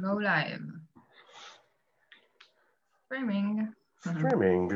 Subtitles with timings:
[0.00, 0.84] go live.
[3.06, 3.60] סטרימינג.
[4.00, 4.74] סטרימינג.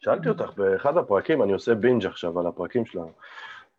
[0.00, 3.12] שאלתי אותך באחד הפרקים, אני עושה בינג' עכשיו על הפרקים שלנו,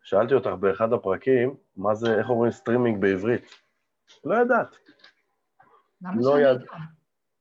[0.02, 3.54] שאלתי אותך באחד הפרקים, מה זה, איך אומרים סטרימינג בעברית?
[4.24, 4.76] לא ידעת.
[6.02, 6.66] למה לא שאני יד-?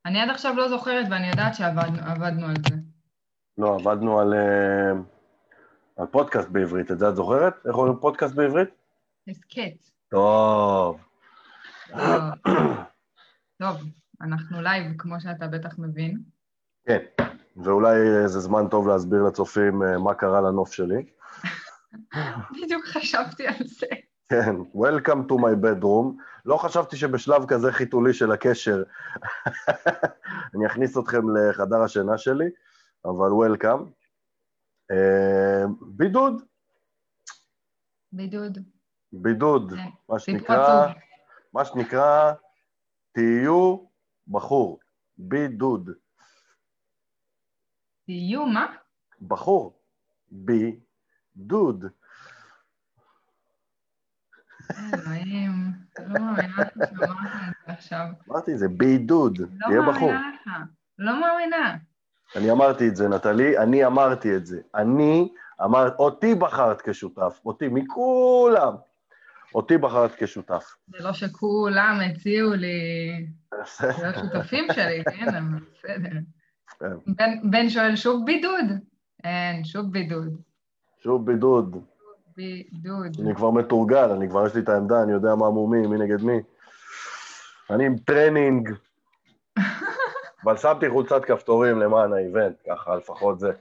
[0.05, 2.75] אני עד עכשיו לא זוכרת ואני יודעת שעבדנו על זה.
[3.57, 4.91] לא, עבדנו על, אה,
[5.97, 7.53] על פודקאסט בעברית, את זה את זוכרת?
[7.67, 8.69] איך אומרים פודקאסט בעברית?
[9.27, 9.89] הסכת.
[10.09, 11.08] טוב.
[11.93, 12.31] אה,
[13.61, 13.77] טוב,
[14.21, 16.17] אנחנו live, כמו שאתה בטח מבין.
[16.87, 16.99] כן,
[17.63, 21.05] ואולי זה זמן טוב להסביר לצופים אה, מה קרה לנוף שלי.
[22.51, 23.87] בדיוק חשבתי על זה.
[24.29, 26.21] כן, Welcome to my bedroom.
[26.45, 28.83] לא חשבתי שבשלב כזה חיתולי של הקשר
[30.55, 32.49] אני אכניס אתכם לחדר השינה שלי,
[33.05, 33.83] אבל Welcome.
[34.91, 36.41] אה, בידוד,
[38.11, 38.57] בידוד.
[39.13, 40.93] בידוד, כן, מה שנקרא.
[41.53, 42.33] מה שנקרא,
[43.11, 43.77] תהיו
[44.27, 44.79] בחור,
[45.17, 45.89] בידוד,
[48.05, 48.65] תהיו מה?
[49.21, 49.79] בחור,
[50.31, 51.85] בידוד.
[54.93, 55.51] אלוהים,
[55.99, 58.05] לא מאמינה ששמעת את זה עכשיו.
[58.29, 60.11] אמרתי, זה בידוד, לא תהיה בחור.
[60.11, 60.51] מאמינה לך.
[60.99, 61.77] לא מאמינה.
[62.35, 64.61] אני אמרתי את זה, נטלי, אני אמרתי את זה.
[64.75, 68.73] אני אמרתי, אותי בחרת כשותף, אותי, מכולם.
[69.55, 70.75] אותי בחרת כשותף.
[70.87, 72.77] זה לא שכולם הציעו לי
[74.01, 76.17] להיות שותפים שלי, כן, אבל בסדר.
[76.79, 76.85] כן.
[77.07, 78.65] בן- בן שואל, שוב בידוד?
[79.23, 80.41] אין, שוב בידוד.
[81.03, 81.83] שוב בידוד.
[82.37, 83.17] בידוד.
[83.25, 86.21] אני כבר מתורגל, אני כבר יש לי את העמדה, אני יודע מה מומי, מי נגד
[86.21, 86.39] מי.
[87.69, 88.69] אני עם טרנינג.
[90.43, 93.51] אבל שמתי חולצת כפתורים למען ה event, ככה לפחות זה.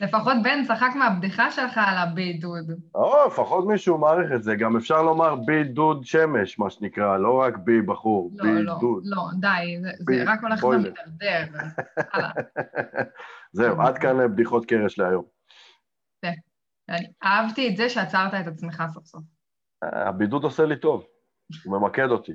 [0.00, 2.70] לפחות בן צחק מהבדיחה שלך על הבידוד.
[2.94, 4.54] או, לפחות מישהו מעריך את זה.
[4.56, 9.02] גם אפשר לומר בידוד שמש, מה שנקרא, לא רק בי בחור, לא, לא, בידוד.
[9.04, 10.64] לא, די, זה- ב- זה רק הולך.
[10.64, 11.44] ומתדרדר.
[13.52, 15.24] זהו, עד כאן בדיחות קרש להיום.
[16.88, 19.22] אני אהבתי את זה שעצרת את עצמך סוף סוף.
[19.82, 21.04] הבידוד עושה לי טוב,
[21.64, 22.32] הוא ממקד אותי.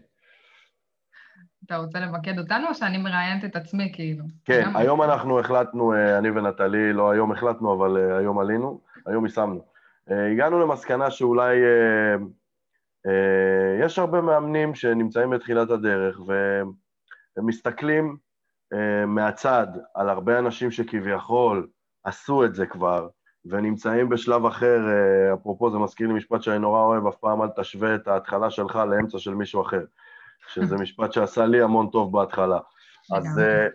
[1.65, 4.23] אתה רוצה למקד אותנו או שאני מראיינת את עצמי כאילו?
[4.45, 8.81] כן, גם- היום אנחנו החלטנו, אה, אני ונטלי, לא היום החלטנו, אבל אה, היום עלינו,
[9.05, 9.61] היום יישמנו.
[10.11, 11.55] אה, הגענו למסקנה שאולי
[13.79, 16.71] יש הרבה מאמנים שנמצאים בתחילת הדרך והם
[17.47, 18.17] מסתכלים
[19.07, 21.67] מהצד על הרבה אנשים שכביכול
[22.03, 23.07] עשו את זה כבר,
[23.45, 24.79] ונמצאים בשלב אחר,
[25.33, 28.75] אפרופו זה מזכיר לי משפט שאני נורא אוהב, אף פעם אל תשווה את ההתחלה שלך
[28.75, 29.83] לאמצע של מישהו אחר,
[30.47, 32.59] שזה משפט שעשה לי המון טוב בהתחלה.
[33.15, 33.39] אז.
[33.39, 33.67] אה,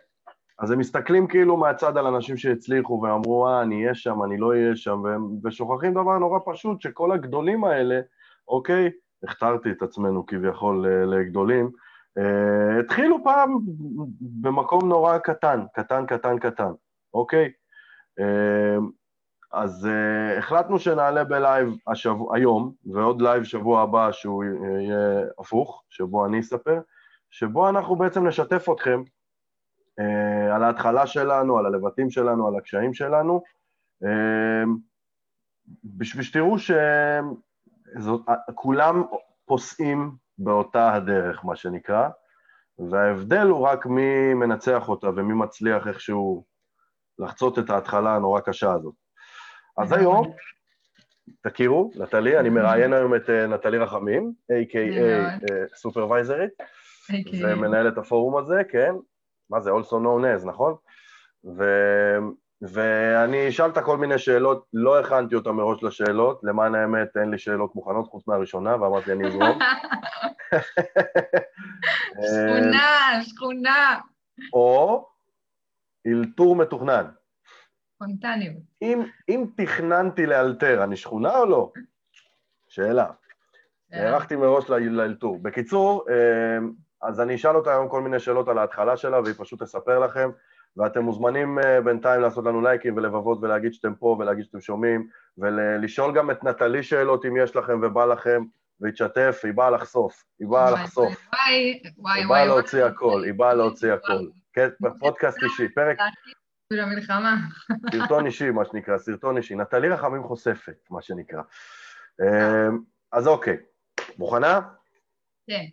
[0.58, 4.50] אז הם מסתכלים כאילו מהצד על אנשים שהצליחו ואמרו, אה, אני אהיה שם, אני לא
[4.50, 8.00] אהיה שם, והם, ושוכחים דבר נורא פשוט, שכל הגדולים האלה,
[8.48, 8.90] אוקיי,
[9.22, 11.70] הכתרתי את עצמנו כביכול אה, לגדולים,
[12.18, 13.58] אה, התחילו פעם
[14.20, 16.72] במקום נורא קטן, קטן, קטן, קטן,
[17.14, 17.50] אוקיי?
[18.20, 18.76] אה,
[19.52, 25.84] אז אה, החלטנו שנעלה ב live השבוע, היום, ועוד live שבוע הבא שהוא יהיה הפוך,
[25.90, 26.80] שבו אני אספר,
[27.30, 29.02] שבו אנחנו בעצם נשתף אתכם
[30.00, 33.42] אה, על ההתחלה שלנו, על הלבטים שלנו, על הקשיים שלנו,
[34.04, 34.08] אה,
[35.84, 36.56] בשביל שתראו
[38.48, 39.02] שכולם
[39.46, 42.08] פוסעים באותה הדרך, מה שנקרא,
[42.90, 46.44] וההבדל הוא רק מי מנצח אותה ומי מצליח איכשהו
[47.18, 49.05] לחצות את ההתחלה הנורא קשה הזאת.
[49.78, 50.32] אז היום,
[51.40, 56.52] תכירו, נטלי, אני מראיין היום את אה, נטלי רחמים, a.k.a סופרוויזרית,
[57.18, 57.54] אוקיי.
[57.54, 58.94] ומנהלת הפורום הזה, כן?
[59.50, 60.74] מה זה, also known as, נכון?
[61.58, 61.64] ו...
[62.62, 67.38] ואני אשאל אותה כל מיני שאלות, לא הכנתי אותה מראש לשאלות, למען האמת אין לי
[67.38, 69.58] שאלות מוכנות חוץ מהראשונה, ואמרתי אני אזרום.
[72.26, 73.98] שכונה, שכונה.
[74.52, 75.06] או
[76.06, 77.04] אלתור מתוכנן.
[77.96, 78.56] ספונטניות.
[78.82, 81.72] אם, אם תכננתי לאלתר, אני שכונה או לא?
[82.68, 83.06] שאלה.
[83.90, 85.38] נערכתי מראש לאלתור.
[85.42, 86.58] בקיצור, אה,
[87.02, 90.30] אז אני אשאל אותה היום כל מיני שאלות על ההתחלה שלה, והיא פשוט תספר לכם,
[90.76, 95.08] ואתם מוזמנים אה, בינתיים לעשות לנו לייקים ולבבות ולהגיד שאתם פה ולהגיד שאתם שומעים,
[95.38, 98.44] ולשאול גם את נטלי שאלות אם יש לכם ובא לכם,
[98.80, 101.16] והיא תשתף, היא באה לחשוף, היא באה לחשוף,
[101.46, 101.80] היא.
[102.28, 104.26] באה להוציא הכל, היא באה להוציא הכל.
[104.52, 104.68] כן,
[104.98, 105.98] פודקאסט אישי, פרק,
[106.70, 107.36] בשביל המלחמה.
[107.92, 109.54] סרטון אישי, מה שנקרא, סרטון אישי.
[109.54, 111.42] נטלי רחמים חושפת, מה שנקרא.
[112.20, 112.68] אה,
[113.12, 113.56] אז אוקיי,
[114.18, 114.60] מוכנה?
[115.46, 115.64] כן.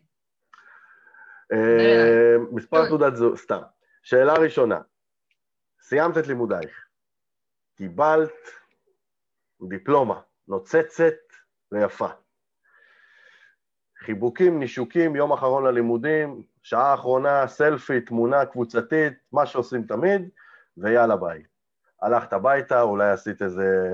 [1.54, 2.88] אה, מספר.
[2.88, 3.62] תעודת זהות, סתם.
[4.04, 4.80] שאלה ראשונה,
[5.82, 6.86] סיימת את לימודייך,
[7.78, 8.32] קיבלת
[9.70, 11.14] דיפלומה נוצצת
[11.72, 12.08] ויפה.
[14.00, 20.30] חיבוקים, נישוקים, יום אחרון ללימודים, שעה אחרונה, סלפי, תמונה קבוצתית, מה שעושים תמיד,
[20.78, 21.44] ויאללה ביי.
[22.02, 23.88] הלכת הביתה, אולי עשית איזה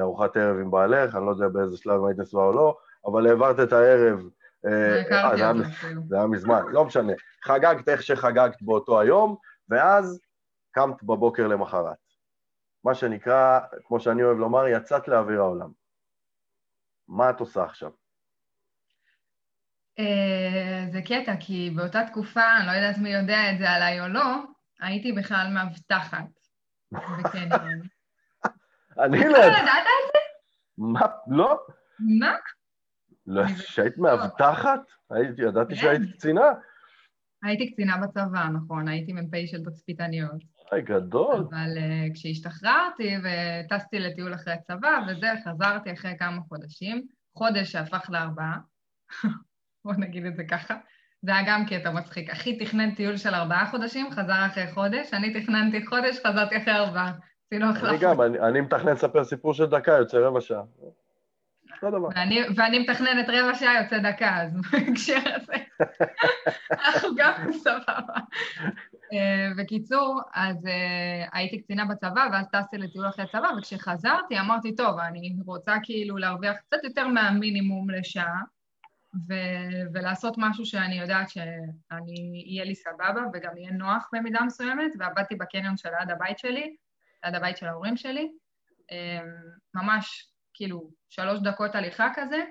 [0.00, 2.76] ארוחת ערב עם בעלך, אני לא יודע באיזה שלב היית נשואה או לא,
[3.06, 4.20] אבל העברת את הערב.
[4.66, 5.36] אה, אה,
[6.08, 7.12] זה היה מזמן, לא משנה.
[7.44, 9.36] חגגת איך שחגגת באותו היום,
[9.68, 10.20] ואז
[10.72, 11.96] קמת בבוקר למחרת.
[12.84, 15.70] מה שנקרא, כמו שאני אוהב לומר, יצאת לאוויר העולם.
[17.08, 17.90] מה את עושה עכשיו?
[19.98, 24.08] אה, זה קטע, כי באותה תקופה, אני לא יודעת מי יודע את זה עליי או
[24.08, 24.36] לא,
[24.82, 26.24] הייתי בכלל מאבטחת
[26.92, 27.80] בקניון.
[29.04, 29.38] אני לא...
[29.38, 30.18] אתה ידעת את זה?
[30.78, 31.06] מה?
[31.26, 31.58] לא.
[32.20, 32.32] מה?
[33.26, 34.80] לא, שהיית מאבטחת?
[35.38, 35.80] ידעתי כן.
[35.80, 36.46] שהיית קצינה.
[37.42, 40.42] הייתי קצינה בצבא, נכון, הייתי מ"פ של תצפיתניות.
[40.70, 41.34] היי, גדול.
[41.50, 47.06] אבל uh, כשהשתחררתי וטסתי לטיול אחרי הצבא וזה, חזרתי אחרי כמה חודשים,
[47.38, 48.58] חודש שהפך לארבעה,
[49.84, 50.76] בוא נגיד את זה ככה.
[51.22, 52.30] זה היה גם קטע מצחיק.
[52.30, 57.12] אחי תכנן טיול של ארבעה חודשים, חזר אחרי חודש, אני תכננתי חודש, חזרתי אחרי ארבעה.
[57.46, 57.96] עשינו אני החלפה.
[58.00, 60.62] גם, אני אני מתכנן לספר סיפור של דקה, יוצא רבע שעה.
[61.82, 62.08] אותו דבר.
[62.14, 65.64] ואני, ואני מתכננת רבע שעה, יוצא דקה, אז בהקשר הזה,
[66.70, 68.18] אנחנו גם סבבה.
[69.12, 74.98] אה, בקיצור, אז אה, הייתי קצינה בצבא, ואז טסתי לטיול אחרי צבא, וכשחזרתי אמרתי, טוב,
[74.98, 78.40] אני רוצה כאילו להרוויח קצת יותר מהמינימום לשעה,
[79.14, 85.34] ו- ולעשות משהו שאני יודעת שאני, יהיה לי סבבה וגם יהיה נוח במידה מסוימת, ועבדתי
[85.34, 86.76] בקניון של ליד הבית שלי,
[87.24, 88.32] ליד הבית של ההורים שלי,
[88.90, 89.20] אה,
[89.74, 92.44] ממש כאילו שלוש דקות הליכה כזה,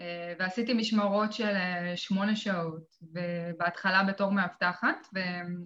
[0.00, 2.82] אה, ועשיתי משמרות של אה, שמונה שעות,
[3.12, 5.06] ובהתחלה בתור מאבטחת,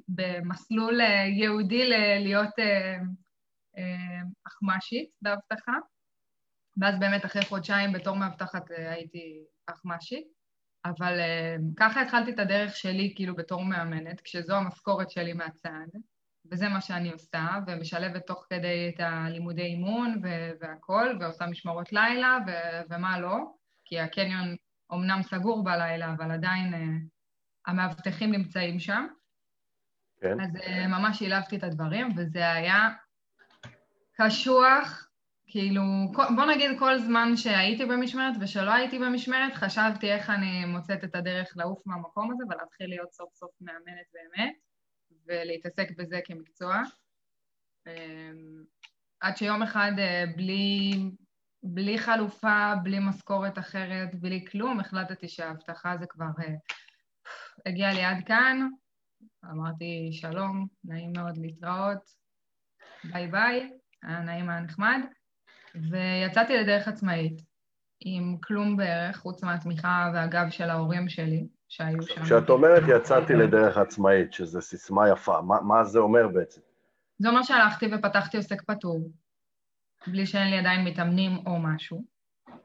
[0.08, 2.54] ובמסלול אה, ייעודי ל- להיות
[4.46, 5.72] אחמ"שית באבטחה,
[6.76, 10.24] ואז באמת אחרי חודשיים בתור מאבטחת אה, הייתי אחמ"שית,
[10.84, 15.86] אבל אה, ככה התחלתי את הדרך שלי כאילו בתור מאמנת, כשזו המשכורת שלי מהצד,
[16.50, 22.38] וזה מה שאני עושה, ומשלבת תוך כדי את הלימודי אימון ו- והכל, ועושה משמרות לילה
[22.46, 23.36] ו- ומה לא,
[23.84, 24.56] כי הקניון
[24.90, 26.80] אומנם סגור בלילה, אבל עדיין אה,
[27.66, 29.06] המאבטחים נמצאים שם.
[30.20, 30.40] כן.
[30.40, 30.50] אז
[30.88, 32.88] ממש שילבתי את הדברים, וזה היה
[34.12, 35.09] קשוח,
[35.50, 35.82] כאילו,
[36.12, 41.52] בוא נגיד כל זמן שהייתי במשמרת ושלא הייתי במשמרת, חשבתי איך אני מוצאת את הדרך
[41.56, 44.54] לעוף מהמקום הזה ולהתחיל להיות סוף סוף מאמנת באמת,
[45.26, 46.82] ולהתעסק בזה כמקצוע.
[47.86, 48.62] אמ,
[49.20, 50.92] עד שיום אחד אה, בלי,
[51.62, 56.54] בלי חלופה, בלי משכורת אחרת, בלי כלום, החלטתי שההבטחה זה כבר אה,
[57.66, 58.68] הגיע לי עד כאן.
[59.44, 62.10] אמרתי, שלום, נעים מאוד להתראות,
[63.04, 63.70] ביי ביי,
[64.02, 65.00] היה נעים, היה נחמד.
[65.74, 67.42] ויצאתי לדרך עצמאית,
[68.00, 72.22] עם כלום בערך, חוץ מהתמיכה והגב של ההורים שלי, שהיו שם.
[72.22, 76.60] כשאת אומרת יצאתי לדרך עצמאית, שזו סיסמה יפה, מה, מה זה אומר בעצם?
[77.18, 79.10] זה אומר שהלכתי ופתחתי עוסק פטור,
[80.06, 82.04] בלי שאין לי עדיין מתאמנים או משהו.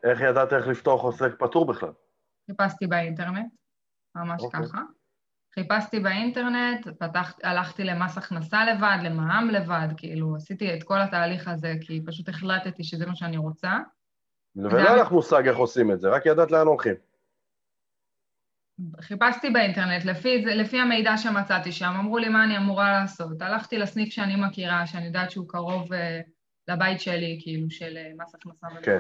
[0.04, 1.92] איך ידעת איך לפתוח עוסק פטור בכלל?
[2.52, 3.52] חיפשתי באינטרנט,
[4.16, 4.60] ממש אוקיי.
[4.64, 4.82] ככה.
[5.56, 11.74] חיפשתי באינטרנט, פתחת, הלכתי למס הכנסה לבד, למע"מ לבד, כאילו עשיתי את כל התהליך הזה,
[11.82, 13.78] כי פשוט החלטתי שזה מה שאני רוצה.
[14.56, 16.96] ולא היה לך מושג איך עושים את זה, רק ידעת לאן הולכים.
[19.02, 23.42] חיפשתי באינטרנט, לפי, לפי המידע שמצאתי שם, אמרו לי מה אני אמורה לעשות.
[23.42, 25.98] הלכתי לסניף שאני מכירה, שאני יודעת שהוא קרוב uh,
[26.68, 28.68] לבית שלי, כאילו, של uh, מס הכנסה.
[28.84, 29.00] כן.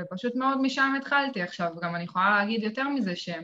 [0.00, 1.42] ופשוט מאוד משם התחלתי.
[1.42, 3.42] עכשיו, גם אני יכולה להגיד יותר מזה שהם...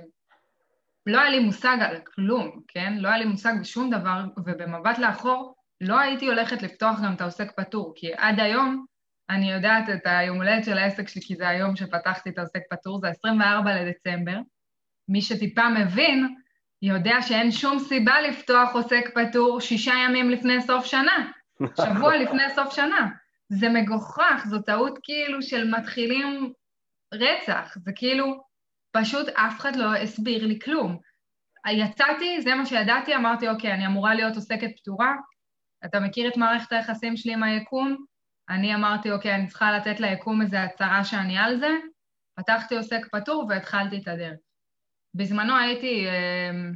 [1.07, 2.95] לא היה לי מושג על כלום, כן?
[2.99, 7.53] לא היה לי מושג בשום דבר, ובמבט לאחור, לא הייתי הולכת לפתוח גם את העוסק
[7.57, 8.85] פטור, כי עד היום
[9.31, 13.01] אני יודעת את היום הולדת של העסק שלי, כי זה היום שפתחתי את העוסק פטור,
[13.01, 14.39] זה 24 לדצמבר.
[15.09, 16.35] מי שטיפה מבין,
[16.83, 21.31] יודע שאין שום סיבה לפתוח עוסק פטור שישה ימים לפני סוף שנה,
[21.85, 23.09] שבוע לפני סוף שנה.
[23.49, 26.53] זה מגוחך, זו טעות כאילו של מתחילים
[27.15, 28.43] רצח, זה כאילו,
[28.93, 30.99] פשוט אף אחד לא הסביר לי כלום.
[31.69, 35.15] יצאתי, זה מה שידעתי, אמרתי, אוקיי, אני אמורה להיות עוסקת פטורה,
[35.85, 37.97] אתה מכיר את מערכת היחסים שלי עם היקום?
[38.49, 41.71] אני אמרתי, אוקיי, אני צריכה לתת ליקום איזו הצהרה שאני על זה,
[42.35, 44.39] פתחתי עוסק פטור והתחלתי את הדרך.
[45.15, 46.73] בזמנו הייתי, אמ,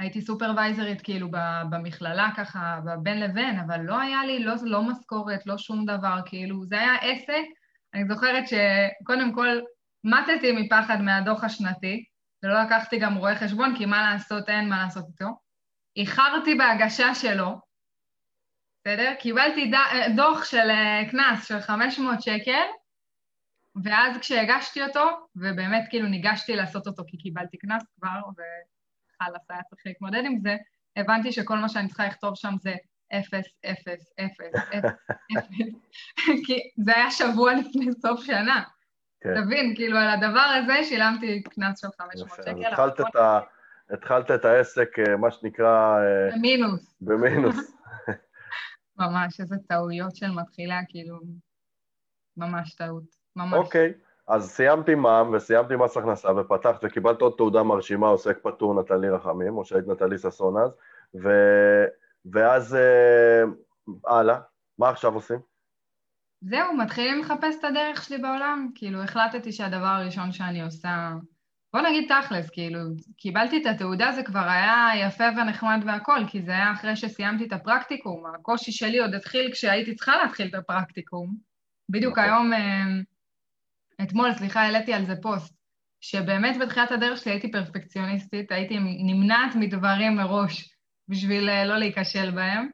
[0.00, 1.28] הייתי סופרוויזרית כאילו
[1.70, 6.64] במכללה ככה, בין לבין, אבל לא היה לי לא, לא משכורת, לא שום דבר, כאילו,
[6.64, 7.44] זה היה עסק.
[7.94, 9.60] אני זוכרת שקודם כל
[10.04, 12.04] מתתי מפחד מהדוח השנתי,
[12.42, 15.26] ולא לקחתי גם רואה חשבון, כי מה לעשות, אין מה לעשות איתו.
[15.96, 17.60] איחרתי בהגשה שלו,
[18.80, 19.14] בסדר?
[19.20, 22.66] קיבלתי ד- דוח של אה, קנס של 500 שקל,
[23.84, 29.82] ואז כשהגשתי אותו, ובאמת כאילו ניגשתי לעשות אותו כי קיבלתי קנס כבר, וחלאס היה צריך
[29.86, 30.56] להתמודד עם זה,
[30.96, 32.74] הבנתי שכל מה שאני צריכה לכתוב שם זה
[33.12, 34.94] אפס, אפס, אפס, אפס,
[35.38, 35.54] אפס,
[36.46, 38.62] כי זה היה שבוע לפני סוף שנה.
[39.24, 39.44] כן.
[39.44, 42.50] תבין, כאילו על הדבר הזה שילמתי קנס של 500 יפה, שקל.
[42.50, 43.40] אז התחלת את ה-
[43.90, 47.56] התחלת את העסק, אה, מה שנקרא, אה, במינוס, במינוס.
[48.98, 51.18] ממש, איזה טעויות של מתחילה, כאילו,
[52.36, 53.02] ממש טעות,
[53.36, 53.52] ממש.
[53.52, 53.92] אוקיי,
[54.28, 59.56] אז סיימתי מע"מ וסיימתי מס הכנסה ופתחת וקיבלת עוד תעודה מרשימה, עוסק פטור נטלי רחמים,
[59.56, 60.70] או שהיית נטלי ששון אז,
[61.22, 61.28] ו...
[62.32, 63.42] ואז אה,
[64.06, 64.38] הלאה,
[64.78, 65.53] מה עכשיו עושים?
[66.46, 68.68] זהו, מתחילים לחפש את הדרך שלי בעולם.
[68.74, 71.12] כאילו, החלטתי שהדבר הראשון שאני עושה...
[71.72, 72.78] בוא נגיד תכלס, כאילו,
[73.16, 77.52] קיבלתי את התעודה, זה כבר היה יפה ונחמד והכל, כי זה היה אחרי שסיימתי את
[77.52, 78.24] הפרקטיקום.
[78.34, 81.36] הקושי שלי עוד התחיל כשהייתי צריכה להתחיל את הפרקטיקום.
[81.88, 82.24] בדיוק נכון.
[82.24, 82.84] היום, אה,
[84.02, 85.54] אתמול, סליחה, העליתי על זה פוסט,
[86.00, 90.74] שבאמת בתחילת הדרך שלי הייתי פרפקציוניסטית, הייתי נמנעת מדברים מראש
[91.08, 92.68] בשביל אה, לא להיכשל בהם.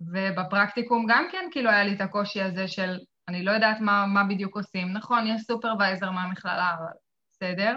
[0.00, 2.98] ובפרקטיקום גם כן, כאילו, היה לי את הקושי הזה של
[3.28, 4.92] אני לא יודעת מה, מה בדיוק עושים.
[4.92, 6.92] נכון, יש סופרוויזר מהמכללה, אבל
[7.32, 7.76] בסדר.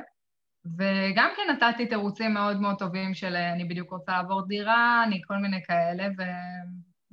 [0.77, 5.21] וגם כן נתתי תירוצים מאוד מאוד טובים של אה, אני בדיוק רוצה לעבור דירה, אני
[5.27, 6.21] כל מיני כאלה, ו...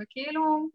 [0.00, 0.68] וכאילו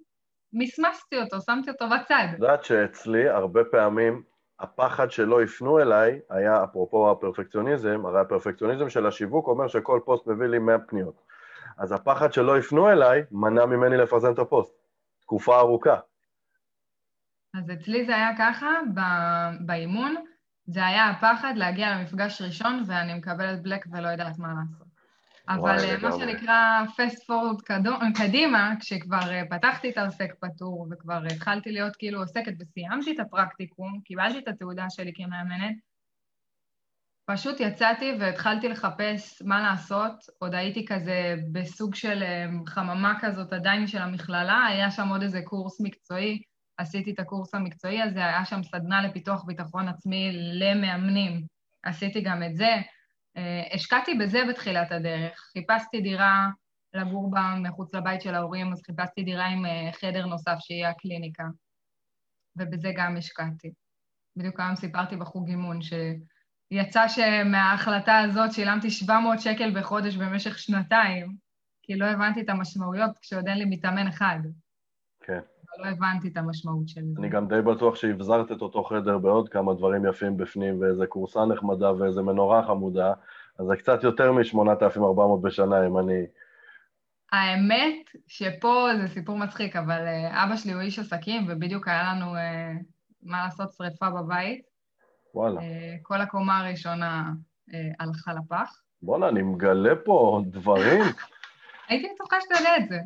[0.54, 2.28] מסמסתי אותו, שמתי אותו בצד.
[2.30, 4.24] את יודעת שאצלי הרבה פעמים
[4.60, 10.48] הפחד שלא יפנו אליי היה, אפרופו הפרפקציוניזם, הרי הפרפקציוניזם של השיווק אומר שכל פוסט מביא
[10.48, 11.29] לי 100 פניות.
[11.80, 14.74] אז הפחד שלא יפנו אליי מנע ממני לפרסם את הפוסט.
[15.22, 16.00] תקופה ארוכה.
[17.58, 18.68] אז אצלי זה היה ככה,
[19.66, 20.16] באימון,
[20.66, 24.88] זה היה הפחד להגיע למפגש ראשון ואני מקבלת black ולא יודעת מה לעשות.
[25.50, 26.12] אבל אה, מה.
[26.12, 32.20] שנקרא fast forward קדו- קדימה, כשכבר אה, פתחתי את העוסק פטור וכבר התחלתי להיות כאילו
[32.20, 35.76] עוסקת וסיימתי את הפרקטיקום, קיבלתי את התעודה שלי כמאמנת,
[37.32, 40.14] פשוט יצאתי והתחלתי לחפש מה לעשות.
[40.40, 45.42] עוד הייתי כזה בסוג של אה, חממה כזאת עדיין של המכללה, היה שם עוד איזה
[45.42, 46.42] קורס מקצועי,
[46.78, 51.46] עשיתי את הקורס המקצועי הזה, היה שם סדנה לפיתוח ביטחון עצמי למאמנים,
[51.84, 52.76] עשיתי גם את זה.
[53.38, 55.40] אה, השקעתי בזה בתחילת הדרך.
[55.54, 56.48] חיפשתי דירה
[56.94, 61.44] לגור בה מחוץ לבית של ההורים, אז חיפשתי דירה עם אה, חדר נוסף שיהיה הקליניקה,
[62.56, 63.72] ובזה גם השקעתי.
[64.36, 65.82] בדיוק היום סיפרתי בחוג אימון,
[66.70, 71.36] שיצא שמההחלטה הזאת שילמתי 700 שקל בחודש במשך שנתיים,
[71.84, 74.40] כי לא הבנתי את המשמעויות כשעוד אין לי מתאמן אחד.
[75.24, 75.40] כן.
[75.78, 77.20] לא הבנתי את המשמעות של זה.
[77.20, 81.46] אני גם די בטוח שהבזרת את אותו חדר בעוד כמה דברים יפים בפנים, ואיזה כורסה
[81.46, 83.14] נחמדה ואיזה מנורה חמודה,
[83.60, 86.26] אז זה קצת יותר מ-8,400 בשנה, אם אני...
[87.32, 92.36] האמת שפה זה סיפור מצחיק, אבל אה, אבא שלי הוא איש עסקים, ובדיוק היה לנו,
[92.36, 92.72] אה,
[93.24, 94.69] מה לעשות, שריפה בבית.
[95.36, 95.62] וואלה.
[95.62, 97.32] אה, כל הקומה הראשונה
[97.74, 98.82] אה, הלכה לפח.
[99.02, 101.02] בואנה, אני מגלה פה דברים.
[101.90, 103.00] הייתי בטוחה שאתה יודע את זה.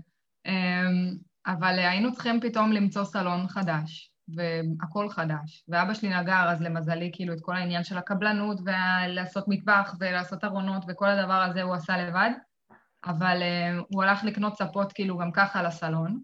[0.46, 5.65] אמ, אבל אה, היינו צריכים פתאום למצוא סלון חדש, והכל חדש.
[5.68, 10.86] ואבא שלי נגר, אז למזלי, כאילו, את כל העניין של הקבלנות, ולעשות מטבח, ולעשות ארונות,
[10.88, 12.32] וכל הדבר הזה הוא עשה לבד.
[13.06, 16.20] אבל uh, הוא הלך לקנות ספות, כאילו, גם ככה לסלון.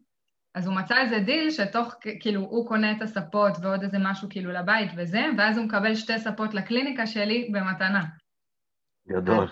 [0.55, 4.51] אז הוא מצא איזה דיל שתוך, כאילו, הוא קונה את הספות ועוד איזה משהו כאילו
[4.51, 8.05] לבית וזה, ואז הוא מקבל שתי ספות לקליניקה שלי במתנה.
[9.07, 9.51] גדול.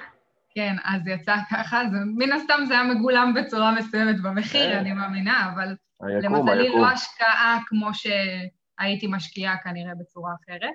[0.56, 1.88] כן, אז יצא ככה, אז
[2.18, 4.78] מן הסתם זה היה מגולם בצורה מסוימת במחיר, כן.
[4.78, 6.82] אני מאמינה, אבל היקום, למזלי היקום.
[6.82, 10.74] לא השקעה כמו שהייתי משקיעה כנראה בצורה אחרת.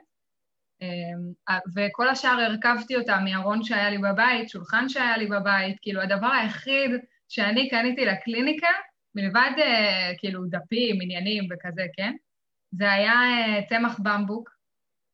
[0.83, 6.31] אמ, וכל השאר הרכבתי אותה מארון שהיה לי בבית, שולחן שהיה לי בבית, כאילו הדבר
[6.33, 6.91] היחיד
[7.29, 8.69] שאני קניתי לקליניקה,
[9.14, 12.14] מלבד אה, כאילו דפים, עניינים וכזה, כן?
[12.71, 14.50] זה היה אה, צמח במבוק,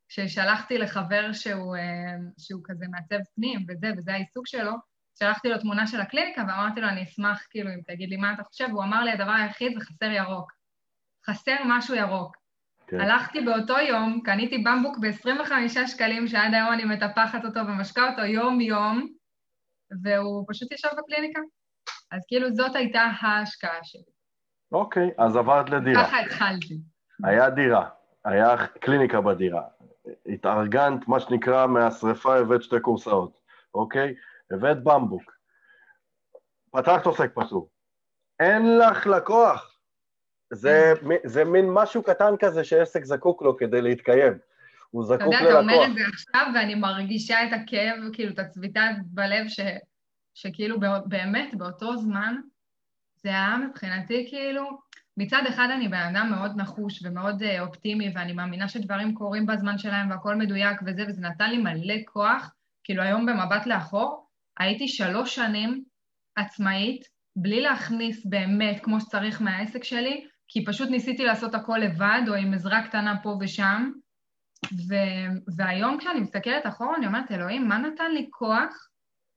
[0.08, 4.72] ששלחתי לחבר שהוא, אה, שהוא כזה מעצב פנים וזה, וזה העיסוק שלו,
[5.18, 8.42] שלחתי לו תמונה של הקליניקה ואמרתי לו, אני אשמח, כאילו, אם תגיד לי מה אתה
[8.44, 10.52] חושב, והוא אמר לי, הדבר היחיד זה חסר ירוק.
[11.26, 12.36] חסר משהו ירוק.
[12.86, 13.00] כן.
[13.00, 15.52] הלכתי באותו יום, קניתי במבוק ב-25
[15.86, 19.08] שקלים, שעד היום אני מטפחת אותו ומשקה אותו יום-יום,
[20.02, 21.40] והוא פשוט ישב בקליניקה.
[22.12, 24.02] אז כאילו זאת הייתה ההשקעה שלי.
[24.72, 26.04] אוקיי, אז עברת לדירה.
[26.04, 26.78] ככה התחלתי.
[27.24, 27.88] היה דירה,
[28.24, 29.62] היה קליניקה בדירה.
[30.26, 33.40] התארגנת, מה שנקרא, מהשרפה הבאת שתי קורסאות,
[33.74, 34.14] אוקיי?
[34.50, 35.38] הבאת במבוק.
[36.72, 37.70] פתחת עוסק פטור.
[38.40, 39.78] אין לך לקוח.
[40.52, 40.92] זה,
[41.24, 44.38] זה מין משהו קטן כזה שעסק זקוק לו כדי להתקיים.
[44.90, 45.88] הוא אתה זקוק יודע, אתה אומר ללקוח.
[45.88, 49.60] את זה עכשיו, ואני מרגישה את הכאב, כאילו, את הצביטה בלב, ש,
[50.40, 50.76] שכאילו
[51.06, 52.36] באמת, באותו זמן,
[53.16, 54.78] זה היה מבחינתי כאילו,
[55.16, 59.78] מצד אחד אני בן אדם מאוד נחוש ומאוד אה, אופטימי, ואני מאמינה שדברים קורים בזמן
[59.78, 62.54] שלהם והכל מדויק וזה, וזה נתן לי מלא כוח.
[62.84, 64.26] כאילו היום במבט לאחור,
[64.58, 65.84] הייתי שלוש שנים
[66.36, 67.04] עצמאית,
[67.36, 72.54] בלי להכניס באמת כמו שצריך מהעסק שלי, כי פשוט ניסיתי לעשות הכל לבד, או עם
[72.54, 73.90] עזרה קטנה פה ושם.
[74.72, 74.94] ו...
[75.56, 78.88] והיום כשאני מסתכלת אחורה, אני אומרת, אלוהים, מה נתן לי כוח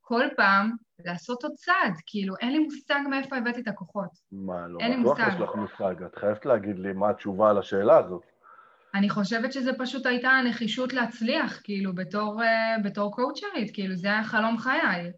[0.01, 1.93] כל פעם לעשות עוד צעד?
[2.05, 4.09] כאילו, אין לי מושג מאיפה הבאתי את הכוחות.
[4.31, 5.31] מה, לא אין לי בטוח מושג.
[5.33, 6.03] יש לך מושג.
[6.03, 8.21] את חייבת להגיד לי מה התשובה על השאלה הזאת.
[8.93, 14.23] אני חושבת שזה פשוט הייתה הנחישות להצליח, כאילו, בתור, uh, בתור קואוצ'רית, כאילו, זה היה
[14.23, 15.11] חלום חיי.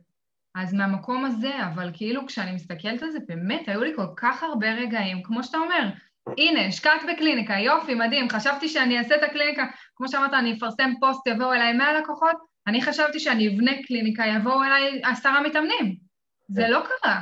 [0.56, 4.74] אז מהמקום הזה, אבל כאילו, כשאני מסתכלת על זה, באמת, היו לי כל כך הרבה
[4.74, 5.90] רגעים, כמו שאתה אומר,
[6.38, 11.28] הנה, השקעת בקליניקה, יופי, מדהים, חשבתי שאני אעשה את הקליניקה, כמו שאמרת, אני אפרסם פוסט,
[11.28, 12.36] יבואו אליי 100 לקוחות,
[12.68, 15.96] אני חשבתי שאני אבנה קליניקה, יבואו אליי עשרה מתאמנים.
[16.48, 17.22] זה לא קרה.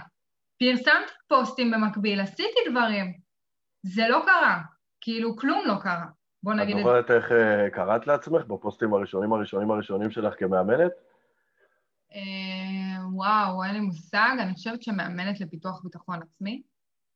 [0.60, 3.14] פרסמתי פוסטים במקביל, עשיתי דברים.
[3.84, 4.62] זה לא קרה.
[5.02, 6.06] כאילו, כלום לא קרה.
[6.44, 6.90] בוא את נגיד את זה.
[6.90, 10.92] זוכרת איך אה, קראת לעצמך בפוסטים הראשונים הראשונים הראשונים שלך כמאמנת?
[12.16, 14.36] אה, וואו, אין לי מושג.
[14.40, 16.62] אני חושבת שמאמנת לפיתוח ביטחון עצמי,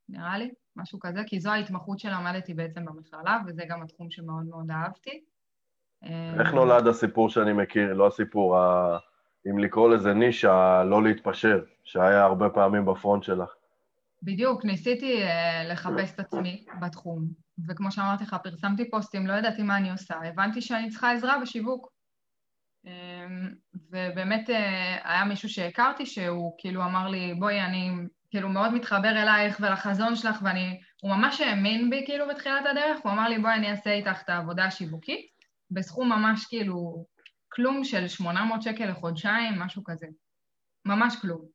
[0.09, 4.71] נראה לי, משהו כזה, כי זו ההתמחות שלמדתי בעצם במכללה, וזה גם התחום שמאוד מאוד
[4.71, 5.23] אהבתי.
[6.05, 8.97] אה, איך נולד הסיפור שאני מכיר, לא הסיפור, ה...
[9.49, 13.49] אם לקרוא לזה נישה, לא להתפשר, שהיה הרבה פעמים בפרונט שלך.
[14.23, 15.27] בדיוק, ניסיתי uh,
[15.71, 17.27] לחפש את עצמי בתחום,
[17.67, 21.95] וכמו שאמרתי לך, פרסמתי פוסטים, לא ידעתי מה אני עושה, הבנתי שאני צריכה עזרה בשיווק.
[22.85, 22.89] Um,
[23.91, 24.53] ובאמת uh,
[25.03, 27.91] היה מישהו שהכרתי שהוא כאילו אמר לי, בואי, אני
[28.29, 33.11] כאילו מאוד מתחבר אלייך ולחזון שלך, ואני, הוא ממש האמין בי כאילו בתחילת הדרך, הוא
[33.11, 35.34] אמר לי, בואי, אני אעשה איתך את העבודה השיווקית,
[35.71, 37.05] בסכום ממש כאילו
[37.51, 40.07] כלום של 800 שקל לחודשיים, משהו כזה.
[40.85, 41.45] ממש כלום.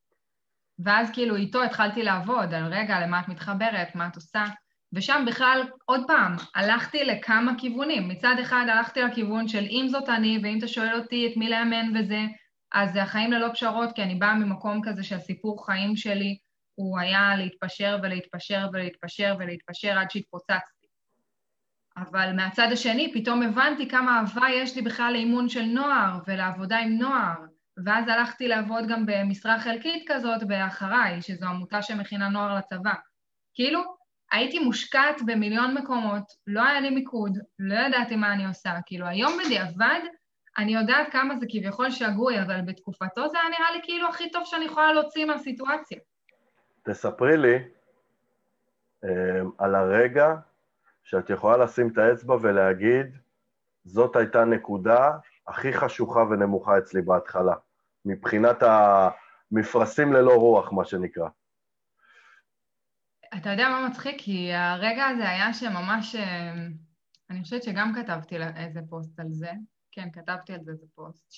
[0.85, 4.45] ואז כאילו איתו התחלתי לעבוד על רגע, למה את מתחברת, מה את עושה,
[4.93, 8.09] ושם בכלל, עוד פעם, הלכתי לכמה כיוונים.
[8.09, 11.97] מצד אחד הלכתי לכיוון של אם זאת אני, ואם אתה שואל אותי את מי לאמן
[11.97, 12.21] וזה,
[12.73, 16.39] אז זה החיים ללא פשרות, כי אני באה ממקום כזה שהסיפור חיים שלי
[16.75, 20.80] הוא היה להתפשר ולהתפשר ולהתפשר ולהתפשר עד שהתפוצצתי.
[22.01, 26.99] אבל מהצד השני פתאום הבנתי כמה אהבה יש לי בכלל לאימון של נוער ולעבודה עם
[26.99, 27.35] נוער,
[27.85, 32.93] ואז הלכתי לעבוד גם במשרה חלקית כזאת באחריי, שזו עמותה שמכינה נוער לצבא.
[33.55, 33.81] כאילו,
[34.33, 38.71] הייתי מושקעת במיליון מקומות, לא היה לי מיקוד, לא ידעתי מה אני עושה.
[38.87, 40.01] כאילו, היום בדיעבד,
[40.59, 44.43] אני יודעת כמה זה כביכול שגוי, אבל בתקופתו זה היה נראה לי כאילו הכי טוב
[44.45, 45.99] שאני יכולה להוציא מהסיטואציה.
[46.83, 47.59] תספרי לי
[49.05, 50.35] אה, על הרגע
[51.05, 53.07] שאת יכולה לשים את האצבע ולהגיד,
[53.85, 55.11] זאת הייתה נקודה
[55.47, 57.55] הכי חשוכה ונמוכה אצלי בהתחלה,
[58.05, 61.29] מבחינת המפרשים ללא רוח, מה שנקרא.
[63.37, 64.15] אתה יודע מה מצחיק?
[64.19, 66.15] כי הרגע הזה היה שממש...
[66.15, 66.53] אה,
[67.31, 69.51] אני חושבת שגם כתבתי איזה פוסט על זה.
[69.93, 71.33] כן, כתבתי על זה איזה פוסט.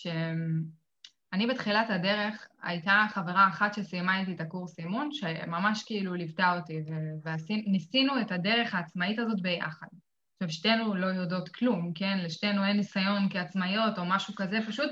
[1.33, 6.79] שאני בתחילת הדרך, הייתה חברה אחת שסיימה איתי את הקורס אימון, שממש כאילו ליוותה אותי,
[7.25, 9.87] וניסינו את הדרך העצמאית הזאת ביחד.
[10.37, 12.19] עכשיו, שתינו לא יודעות כלום, כן?
[12.19, 14.91] לשתינו אין ניסיון כעצמאיות או משהו כזה, פשוט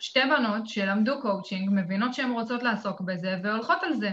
[0.00, 4.12] שתי בנות שלמדו קואוצ'ינג, מבינות שהן רוצות לעסוק בזה והולכות על זה.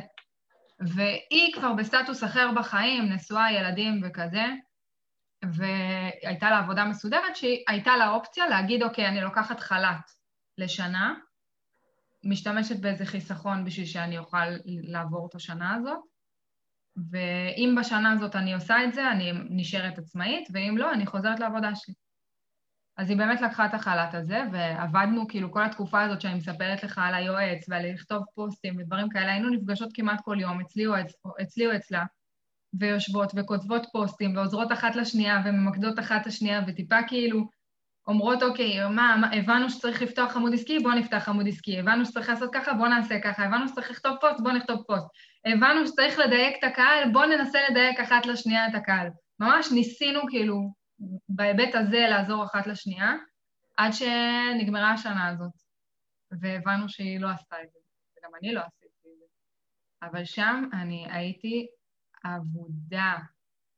[0.79, 4.45] והיא כבר בסטטוס אחר בחיים, נשואה, ילדים וכזה,
[5.45, 10.11] והייתה לה עבודה מסודרת שהייתה לה אופציה להגיד, אוקיי, אני לוקחת חל"ת
[10.57, 11.13] לשנה,
[12.23, 15.99] משתמשת באיזה חיסכון בשביל שאני אוכל לעבור את השנה הזאת,
[17.11, 21.75] ואם בשנה הזאת אני עושה את זה, אני נשארת עצמאית, ואם לא, אני חוזרת לעבודה
[21.75, 21.93] שלי.
[22.97, 26.97] אז היא באמת לקחה את החל"ת הזה, ועבדנו כאילו כל התקופה הזאת שאני מספרת לך
[27.03, 30.93] על היועץ ועל לכתוב פוסטים ודברים כאלה, היינו נפגשות כמעט כל יום, אצלי או,
[31.41, 32.03] אצלי או אצלה,
[32.79, 37.49] ויושבות וכותבות פוסטים ועוזרות אחת לשנייה וממקדות אחת לשנייה, וטיפה כאילו
[38.07, 42.49] אומרות, אוקיי, מה, הבנו שצריך לפתוח עמוד עסקי, בואו נפתח עמוד עסקי, הבנו שצריך לעשות
[42.53, 45.07] ככה, בואו נעשה ככה, הבנו שצריך לכתוב פוסט, בואו נכתוב פוסט,
[45.45, 49.07] הבנו שצריך לדייק את הקהל, בואו ננסה לדייק אחת לשנייה את הקהל.
[49.39, 50.73] ממש ניסינו כאילו
[51.29, 53.13] בהיבט הזה לעזור אחת לשנייה,
[53.77, 55.51] עד שנגמרה השנה הזאת,
[56.41, 57.79] והבנו שהיא לא עשתה את זה,
[58.17, 59.25] וגם אני לא עשיתי את זה.
[60.01, 61.67] אבל שם אני הייתי
[62.25, 63.13] אבודה,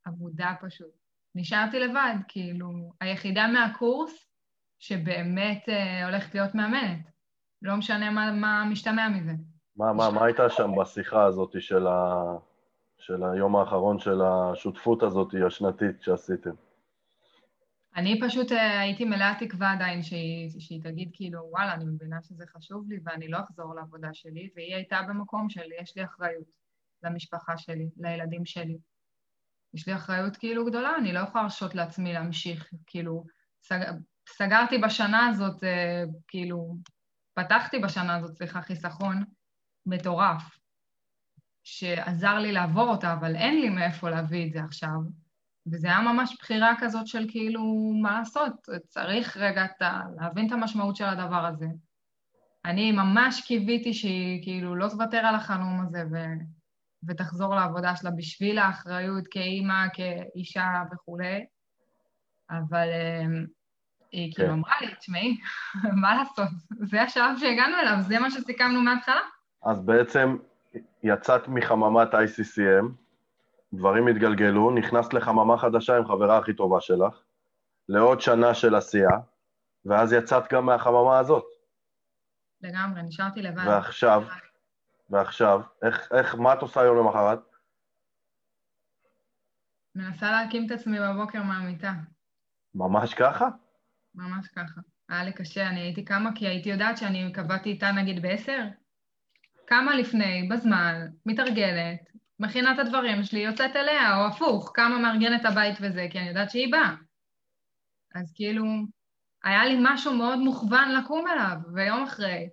[0.08, 0.99] אבודה פשוט.
[1.36, 4.30] נשארתי לבד, כאילו, היחידה מהקורס
[4.80, 7.00] שבאמת אה, הולכת להיות מאמנת.
[7.62, 9.32] לא משנה מה, מה משתמע מזה.
[9.76, 12.24] מה, מה, מה הייתה שם בשיחה הזאת של, ה...
[12.98, 16.54] של היום האחרון של השותפות הזאת השנתית שעשיתם?
[17.96, 22.46] אני פשוט אה, הייתי מלאת תקווה עדיין שהיא, שהיא תגיד כאילו, וואלה, אני מבינה שזה
[22.48, 26.48] חשוב לי ואני לא אחזור לעבודה שלי, והיא הייתה במקום של יש לי אחריות
[27.04, 28.78] למשפחה שלי, לילדים שלי.
[29.74, 33.26] יש לי אחריות כאילו גדולה, אני לא יכולה להרשות לעצמי להמשיך, כאילו,
[33.64, 33.80] סג...
[34.30, 36.76] סגרתי בשנה הזאת, אה, כאילו,
[37.34, 39.24] פתחתי בשנה הזאת, סליחה, חיסכון
[39.86, 40.60] מטורף,
[41.64, 45.00] שעזר לי לעבור אותה, אבל אין לי מאיפה להביא את זה עכשיו.
[45.72, 47.64] וזה היה ממש בחירה כזאת של כאילו,
[48.02, 48.54] מה לעשות?
[48.88, 50.02] צריך רגע ה...
[50.22, 51.68] להבין את המשמעות של הדבר הזה.
[52.66, 56.18] אני ממש קיוויתי שהיא כאילו לא תוותר על החלום הזה ו...
[57.08, 61.46] ותחזור לעבודה שלה בשביל האחריות כאימא, כאישה וכולי,
[62.50, 63.46] אבל אמ,
[64.12, 64.54] היא כאילו כן.
[64.54, 65.38] אמרה לי, תשמעי,
[66.02, 66.48] מה לעשות?
[66.70, 69.22] זה השלב שהגענו אליו, זה מה שסיכמנו מההתחלה.
[69.64, 70.38] אז בעצם
[71.04, 72.86] יצאת מחממת ICCM,
[73.74, 77.22] דברים התגלגלו, נכנסת לחממה חדשה עם חברה הכי טובה שלך,
[77.90, 79.18] לעוד שנה של עשייה,
[79.86, 81.46] ואז יצאת גם מהחממה הזאת.
[82.62, 83.64] לגמרי, נשארתי לבד.
[83.68, 84.24] ועכשיו,
[85.10, 87.40] ועכשיו, איך, איך, מה את עושה יום למחרת?
[89.96, 91.94] מנסה להקים את עצמי בבוקר מהמיטה.
[92.76, 93.50] ממש ככה?
[94.16, 94.82] ממש ככה.
[95.10, 98.66] היה לי קשה, אני הייתי קמה כי הייתי יודעת שאני קבעתי איתה נגיד בעשר.
[99.66, 105.78] קמה לפני, בזמן, מתארגנת, מכינה את הדברים שלי, יוצאת אליה, או הפוך, קמה מארגנת הבית
[105.82, 106.96] וזה, כי אני יודעת שהיא באה.
[108.16, 108.64] אז כאילו,
[109.44, 112.50] היה לי משהו מאוד מוכוון לקום אליו, ויום אחרי,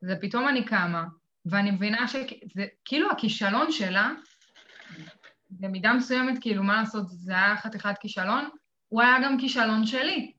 [0.00, 1.04] זה פתאום אני קמה,
[1.50, 4.10] ואני מבינה שזה כאילו הכישלון שלה,
[5.50, 8.48] במידה מסוימת, כאילו, מה לעשות, זה היה חתיכת כישלון,
[8.88, 10.32] הוא היה גם כישלון שלי.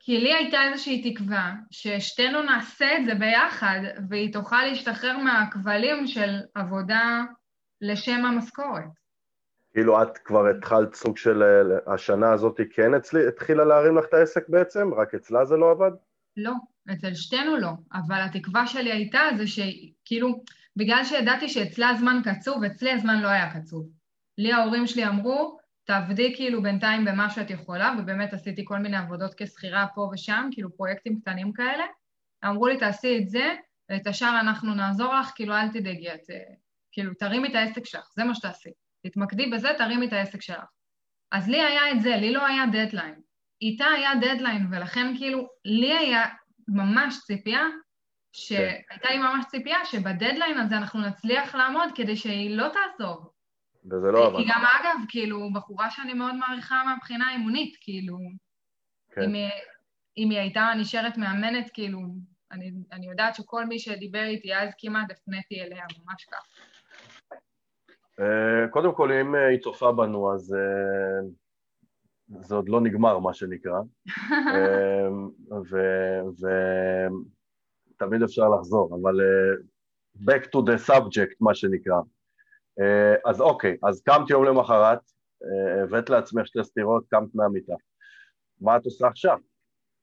[0.00, 6.36] כי לי הייתה איזושהי תקווה ששתינו נעשה את זה ביחד, והיא תוכל להשתחרר מהכבלים של
[6.54, 7.20] עבודה
[7.80, 8.84] לשם המשכורת.
[9.72, 14.14] כאילו את כבר התחלת סוג של, אה, השנה הזאת כן אצלי, התחילה להרים לך את
[14.14, 14.94] העסק בעצם?
[14.94, 15.90] רק אצלה זה לא עבד?
[16.36, 16.52] לא,
[16.92, 20.42] אצל שתינו לא, אבל התקווה שלי הייתה זה שכאילו,
[20.76, 23.88] בגלל שידעתי שאצלה הזמן קצוב, אצלי הזמן לא היה קצוב.
[24.38, 29.34] לי ההורים שלי אמרו, תעבדי כאילו בינתיים במה שאת יכולה, ובאמת עשיתי כל מיני עבודות
[29.36, 31.84] כשכירה פה ושם, כאילו פרויקטים קטנים כאלה.
[32.44, 33.54] אמרו לי, תעשי את זה,
[33.90, 36.20] ואת השאר אנחנו נעזור לך, כאילו אל תדאגי, את
[36.92, 38.70] כאילו תרימי את העסק שלך, זה מה שתעשי.
[39.06, 40.64] תתמקדי בזה, תרימי את העסק שלך.
[41.32, 43.14] אז לי היה את זה, לי לא היה דדליין.
[43.62, 46.24] איתה היה דדליין, ולכן כאילו, לי היה
[46.68, 47.66] ממש ציפייה,
[48.32, 53.30] שהייתה לי ממש ציפייה שבדדליין הזה אנחנו נצליח לעמוד כדי שהיא לא תעזוב.
[53.84, 54.38] וזה לא עבד.
[54.38, 58.18] היא גם, אגב, כאילו, בחורה שאני מאוד מעריכה מהבחינה האימונית, כאילו,
[59.10, 59.22] כן.
[59.22, 59.50] אם, היא,
[60.16, 61.98] אם היא הייתה נשארת מאמנת, כאילו,
[62.52, 66.42] אני, אני יודעת שכל מי שדיבר איתי אז כמעט הפניתי אליה, ממש כך.
[68.20, 71.28] אה, קודם כל, אם אה, היא צופה בנו, אז אה,
[72.38, 73.80] זה עוד לא נגמר, מה שנקרא,
[77.96, 79.20] ותמיד אפשר לחזור, אבל
[80.16, 82.00] back to the subject, מה שנקרא.
[83.26, 84.98] אז אוקיי, אז קמת יום למחרת,
[85.82, 87.74] הבאת לעצמך שתי סטירות, קמת מהמיטה.
[88.60, 89.38] מה את עושה עכשיו?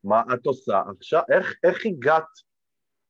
[0.04, 1.22] מה את עושה עכשיו?
[1.32, 2.28] איך, איך הגעת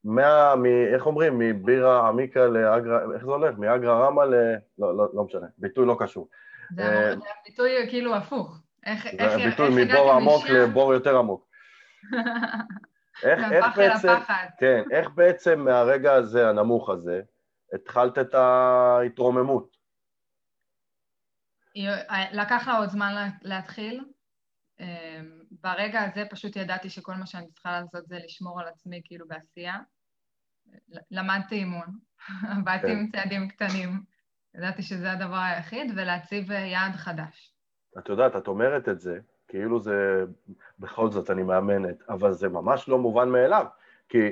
[0.04, 0.56] מה...
[0.56, 0.66] מ...
[0.66, 1.40] איך אומרים?
[1.40, 3.00] מבירה עמיקה לאגרה...
[3.14, 3.58] איך זה הולך?
[3.58, 4.34] מאגרה רמה ל...
[4.78, 6.30] לא, לא, לא משנה, ביטוי לא קשור.
[6.76, 7.14] זה אה,
[7.46, 8.62] ביטוי כאילו הפוך.
[8.86, 10.54] איך, איך, ביטוי איך מבור עמוק משם?
[10.54, 11.48] לבור יותר עמוק.
[13.24, 14.14] איך, איך בעצם,
[14.60, 17.22] כן, איך בעצם מהרגע הזה, הנמוך הזה,
[17.74, 19.78] התחלת את ההתרוממות?
[22.32, 24.04] לקח לה עוד זמן להתחיל.
[24.80, 29.28] אמ, ברגע הזה פשוט ידעתי שכל מה שאני צריכה לעשות זה לשמור על עצמי כאילו
[29.28, 29.78] בעשייה.
[31.12, 31.88] למדתי אימון,
[32.66, 33.22] באתי עם כן.
[33.22, 34.04] צעדים קטנים,
[34.56, 37.57] ידעתי שזה הדבר היחיד, ולהציב יעד חדש.
[37.98, 40.26] את יודעת, את אומרת את זה, כאילו זה,
[40.80, 43.66] בכל זאת אני מאמנת, אבל זה ממש לא מובן מאליו,
[44.10, 44.32] כי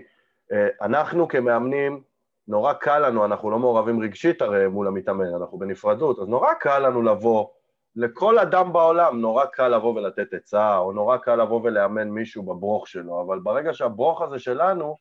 [0.51, 2.01] אה, אנחנו כמאמנים,
[2.47, 6.80] נורא קל לנו, אנחנו לא מעורבים רגשית הרי מול המתאמן, אנחנו בנפרדות, אז נורא קל
[6.80, 7.47] לנו לבוא,
[7.95, 12.88] לכל אדם בעולם נורא קל לבוא ולתת עצה, או נורא קל לבוא ולאמן מישהו בברוך
[12.88, 14.97] שלו, אבל ברגע שהברוך הזה שלנו,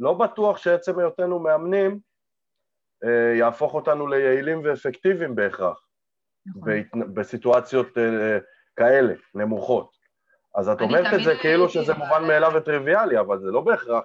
[0.00, 2.00] לא בטוח שעצם היותנו מאמנים
[3.04, 5.86] אה, יהפוך אותנו ליעילים ואפקטיביים בהכרח,
[6.46, 7.14] נכון.
[7.14, 8.38] בסיטואציות אה,
[8.76, 10.00] כאלה, נמוכות.
[10.54, 14.04] אז את אומרת את זה כאילו שזה מובן מאליו וטריוויאלי, אבל זה לא בהכרח.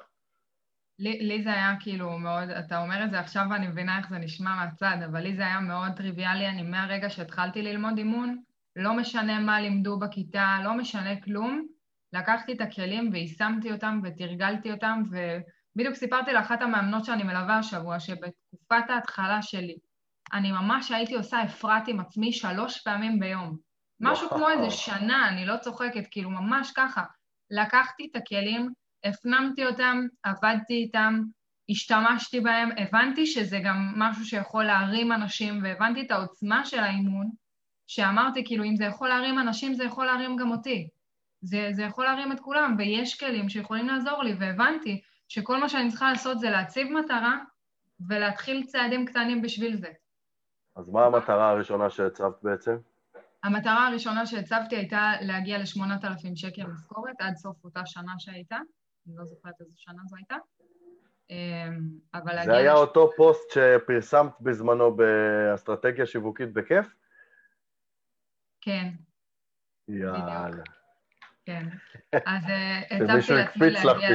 [1.00, 4.17] לי, לי זה היה כאילו מאוד, אתה אומר את זה עכשיו ואני מבינה איך זה
[4.17, 8.41] נשמע מהצד, אבל לי זה היה מאוד טריוויאלי, אני מהרגע שהתחלתי ללמוד אימון,
[8.76, 11.67] לא משנה מה לימדו בכיתה, לא משנה כלום,
[12.13, 18.89] לקחתי את הכלים ויישמתי אותם ותרגלתי אותם, ובדיוק סיפרתי לאחת המאמנות שאני מלווה השבוע, שבתקופת
[18.89, 19.78] ההתחלה שלי,
[20.33, 23.57] אני ממש הייתי עושה אפרת עם עצמי שלוש פעמים ביום.
[23.99, 27.03] משהו כמו איזה שנה, אני לא צוחקת, כאילו ממש ככה.
[27.51, 28.69] לקחתי את הכלים,
[29.03, 31.21] הפנמתי אותם, עבדתי איתם,
[31.69, 37.29] השתמשתי בהם, הבנתי שזה גם משהו שיכול להרים אנשים, והבנתי את העוצמה של האימון,
[37.88, 40.89] שאמרתי, כאילו, אם זה יכול להרים אנשים, זה יכול להרים גם אותי.
[41.41, 45.89] זה, זה יכול להרים את כולם, ויש כלים שיכולים לעזור לי, והבנתי שכל מה שאני
[45.89, 47.38] צריכה לעשות זה להציב מטרה
[48.07, 49.89] ולהתחיל צעדים קטנים בשביל זה.
[50.75, 52.77] אז מה המטרה הראשונה שהצבת בעצם?
[53.43, 58.57] המטרה הראשונה שהצבתי הייתה להגיע ל-8,000 שקל משכורת עד סוף אותה שנה שהייתה,
[59.07, 60.35] אני לא זוכרת איזו שנה זו הייתה.
[61.29, 61.79] אמ,
[62.13, 62.79] אבל זה היה לש...
[62.79, 66.95] אותו פוסט שפרסמת בזמנו באסטרטגיה שיווקית בכיף?
[68.61, 68.89] כן.
[69.88, 70.63] יאללה.
[71.45, 71.67] כן.
[72.25, 74.09] אז אה, הצבתי לעצמי להגיע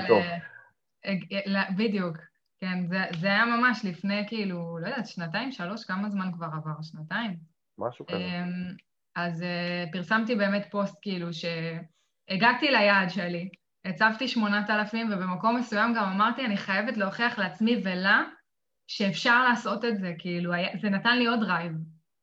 [1.46, 1.58] ל...
[1.76, 2.16] בדיוק.
[2.60, 6.82] כן, זה, זה היה ממש לפני כאילו, לא יודעת, שנתיים, שלוש, כמה זמן כבר עבר?
[6.82, 7.36] שנתיים?
[7.78, 8.18] משהו כזה.
[8.18, 8.74] אמ,
[9.16, 13.48] אז uh, פרסמתי באמת פוסט כאילו שהגעתי ליעד שלי,
[13.84, 18.22] הצבתי 8,000 ובמקום מסוים גם אמרתי, אני חייבת להוכיח לעצמי ולה
[18.86, 21.72] שאפשר לעשות את זה, כאילו, זה נתן לי עוד drive.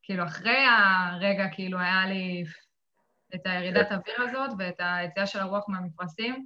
[0.04, 2.44] כאילו, אחרי הרגע, כאילו, היה לי
[3.36, 3.96] את הירידת כן.
[3.96, 6.46] אוויר הזאת ואת היציאה של הרוח מהמפרשים,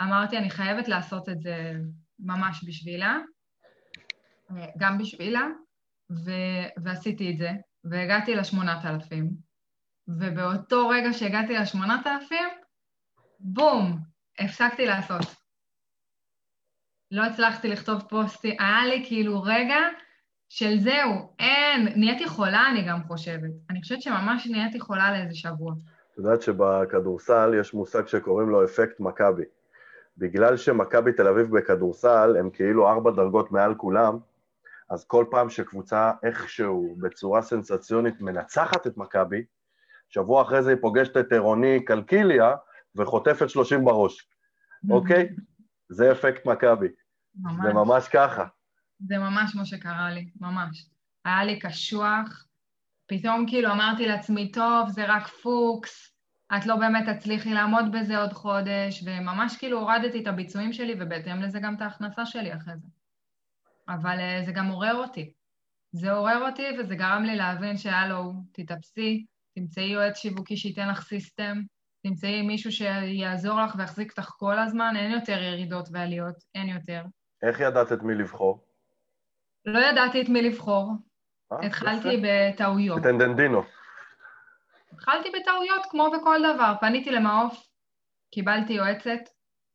[0.00, 1.72] אמרתי, אני חייבת לעשות את זה
[2.22, 3.18] ממש בשבילה,
[4.78, 5.48] גם בשבילה,
[6.10, 6.30] ו...
[6.82, 7.50] ועשיתי את זה,
[7.84, 9.30] והגעתי לשמונת אלפים,
[10.08, 12.48] ובאותו רגע שהגעתי לשמונת אלפים,
[13.40, 13.98] בום,
[14.38, 15.22] הפסקתי לעשות.
[17.10, 19.78] לא הצלחתי לכתוב פוסטים, היה לי כאילו רגע
[20.48, 23.50] של זהו, אין, נהייתי חולה אני גם חושבת.
[23.70, 25.72] אני חושבת שממש נהייתי חולה לאיזה שבוע.
[26.12, 29.44] את יודעת שבכדורסל יש מושג שקוראים לו אפקט מכבי.
[30.18, 34.18] בגלל שמכבי תל אביב בכדורסל הם כאילו ארבע דרגות מעל כולם,
[34.90, 39.44] אז כל פעם שקבוצה איכשהו בצורה סנסציונית מנצחת את מכבי,
[40.08, 42.54] שבוע אחרי זה היא פוגשת את עירוני קלקיליה
[42.96, 44.28] וחוטפת שלושים בראש,
[44.90, 45.28] אוקיי?
[45.88, 46.88] זה אפקט מכבי.
[47.34, 47.66] ממש.
[47.66, 48.44] זה ממש ככה.
[49.08, 50.86] זה ממש מה שקרה לי, ממש.
[51.24, 52.46] היה לי קשוח,
[53.06, 56.11] פתאום כאילו אמרתי לעצמי, טוב, זה רק פוקס,
[56.56, 61.42] את לא באמת תצליחי לעמוד בזה עוד חודש, וממש כאילו הורדתי את הביצועים שלי, ובהתאם
[61.42, 62.88] לזה גם את ההכנסה שלי אחרי זה.
[63.88, 65.32] אבל uh, זה גם עורר אותי.
[65.92, 71.62] זה עורר אותי וזה גרם לי להבין שהלו, תתאפסי, תמצאי יועץ שיווקי שייתן לך סיסטם,
[72.02, 77.02] תמצאי מישהו שיעזור לך ויחזיק אותך כל הזמן, אין יותר ירידות ועליות, אין יותר.
[77.42, 78.64] איך ידעת את מי לבחור?
[79.64, 80.92] לא ידעתי את מי לבחור.
[81.52, 83.00] אה, התחלתי בטעויות.
[83.00, 83.62] בטנדנדינו.
[84.92, 86.74] התחלתי בטעויות כמו בכל דבר.
[86.80, 87.66] פניתי למעוף,
[88.30, 89.28] קיבלתי יועצת,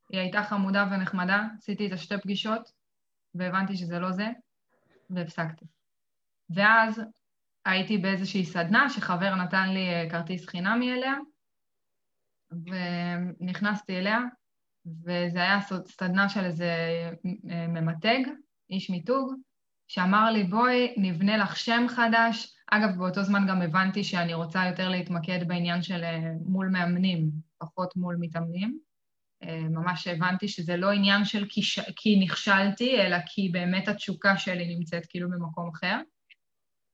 [0.10, 2.72] היא הייתה חמודה ונחמדה, עשיתי איתה שתי פגישות,
[3.36, 4.28] והבנתי שזה לא זה,
[5.10, 5.66] והפסקתי.
[6.50, 7.02] ואז
[7.66, 11.14] הייתי באיזושהי סדנה שחבר נתן לי אה, כרטיס חינמי אליה,
[12.52, 14.20] ונכנסתי אליה,
[14.86, 16.72] וזה היה סדנה של איזה
[17.52, 18.20] אה, ממתג,
[18.70, 19.34] איש מיתוג,
[19.88, 22.57] שאמר לי, בואי נבנה לך שם חדש.
[22.72, 27.96] אגב, באותו זמן גם הבנתי שאני רוצה יותר להתמקד בעניין של אה, מול מאמנים, פחות
[27.96, 28.80] מול מתאמנים.
[29.44, 31.80] אה, ממש הבנתי שזה לא עניין של כי, ש...
[31.96, 36.00] כי נכשלתי, אלא כי באמת התשוקה שלי נמצאת כאילו במקום אחר.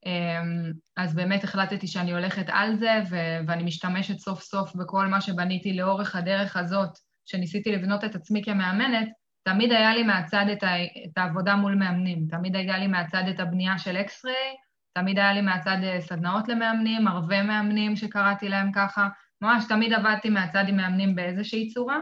[0.05, 5.21] אמ, אז באמת החלטתי שאני הולכת על זה, ו- ואני משתמשת סוף סוף בכל מה
[5.21, 6.89] שבניתי לאורך הדרך הזאת,
[7.25, 9.07] שניסיתי לבנות את עצמי כמאמנת,
[9.43, 13.39] תמיד היה לי מהצד את, ה- את העבודה מול מאמנים, תמיד היה לי מהצד את
[13.39, 14.55] הבנייה של אקס-ריי,
[14.93, 19.07] תמיד היה לי מהצד אה, סדנאות למאמנים, ערבי מאמנים שקראתי להם ככה,
[19.41, 21.99] ממש תמיד עבדתי מהצד עם מאמנים באיזושהי צורה,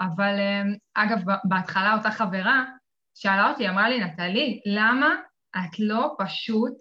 [0.00, 2.64] אבל אמ, אגב, בהתחלה אותה חברה
[3.14, 5.14] שאלה אותי, אמרה לי, נטלי, למה
[5.56, 6.74] את לא פשוט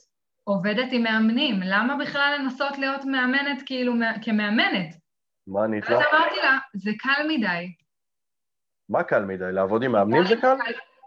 [0.43, 4.95] עובדת עם מאמנים, למה בכלל לנסות להיות מאמנת כאילו כמאמנת?
[5.47, 5.97] מה ענית לה?
[5.97, 7.73] אז אמרתי לה, זה קל מדי.
[8.89, 9.51] מה קל מדי?
[9.51, 10.55] לעבוד עם מאמנים זה קל?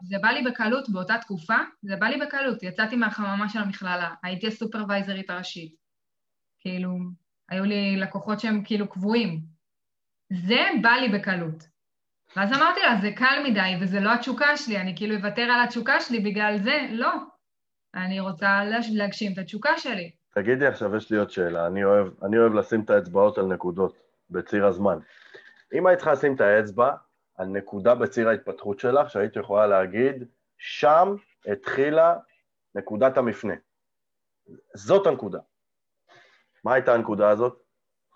[0.02, 2.62] זה בא לי בקלות באותה תקופה, זה בא לי בקלות.
[2.62, 5.74] יצאתי מהחממה של המכללה, הייתי הסופרוויזרית הראשית.
[6.60, 6.98] כאילו,
[7.48, 9.40] היו לי לקוחות שהם כאילו קבועים.
[10.32, 11.68] זה בא לי בקלות.
[12.36, 16.00] ואז אמרתי לה, זה קל מדי, וזה לא התשוקה שלי, אני כאילו אוותר על התשוקה
[16.00, 17.12] שלי בגלל זה, לא.
[17.94, 20.10] אני רוצה להגשים את התשוקה שלי.
[20.34, 21.66] תגידי עכשיו, יש לי עוד שאלה.
[21.66, 23.96] אני אוהב, אני אוהב לשים את האצבעות על נקודות
[24.30, 24.98] בציר הזמן.
[25.74, 26.90] אם היית צריכה לשים את האצבע
[27.40, 30.24] על נקודה בציר ההתפתחות שלך, שהיית יכולה להגיד,
[30.59, 31.14] שם
[31.53, 32.16] התחילה
[32.74, 33.55] נקודת המפנה.
[34.74, 35.38] זאת הנקודה.
[36.64, 37.62] מה הייתה הנקודה הזאת?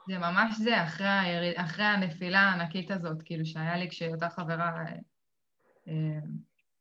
[0.08, 4.84] זה ממש זה, אחרי, היריד, אחרי הנפילה הענקית הזאת, כאילו שהיה לי כשאותה חברה
[5.88, 6.18] אה,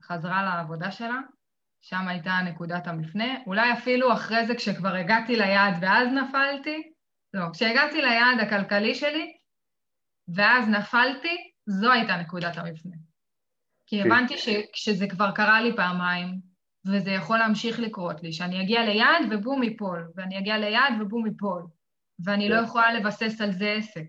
[0.04, 1.20] חזרה לעבודה שלה,
[1.82, 3.36] שם הייתה נקודת המפנה.
[3.48, 6.92] אולי אפילו אחרי זה, כשכבר הגעתי ליעד ואז נפלתי,
[7.34, 9.38] לא, כשהגעתי ליעד הכלכלי שלי,
[10.36, 12.96] ואז נפלתי, זו הייתה נקודת המפנה.
[13.88, 14.12] כי כן.
[14.12, 16.40] הבנתי שכשזה כבר קרה לי פעמיים,
[16.86, 21.68] וזה יכול להמשיך לקרות לי, שאני אגיע ליעד ובום ייפול, ואני אגיע ליעד ובום ייפול.
[22.26, 22.64] ואני לא כן.
[22.64, 24.06] יכולה לבסס על זה עסק.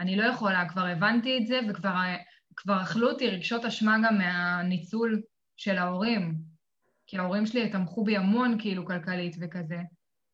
[0.00, 1.94] אני לא יכולה, כבר הבנתי את זה, וכבר
[2.56, 5.22] כבר אכלו אותי רגשות אשמה גם מהניצול
[5.56, 6.34] של ההורים.
[7.06, 9.78] כי ההורים שלי תמכו בי המון, כאילו, כלכלית וכזה.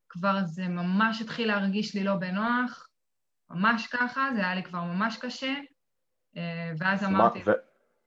[0.09, 2.89] כבר זה ממש התחיל להרגיש לי לא בנוח,
[3.49, 5.53] ממש ככה, זה היה לי כבר ממש קשה,
[6.77, 7.41] ואז אמרתי...
[7.45, 7.51] ו-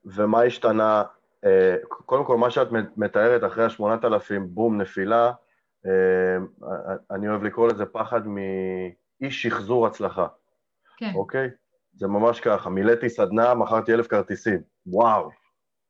[0.04, 1.02] ומה השתנה?
[1.44, 5.32] אה, קודם כל, מה שאת מתארת אחרי השמונת אלפים, בום, נפילה,
[5.86, 6.36] אה,
[7.10, 10.26] אני אוהב לקרוא לזה פחד מאי שחזור הצלחה.
[10.96, 11.12] כן.
[11.14, 11.50] אוקיי?
[11.94, 14.60] זה ממש ככה, מילאתי סדנה, מכרתי אלף כרטיסים.
[14.86, 15.30] וואו,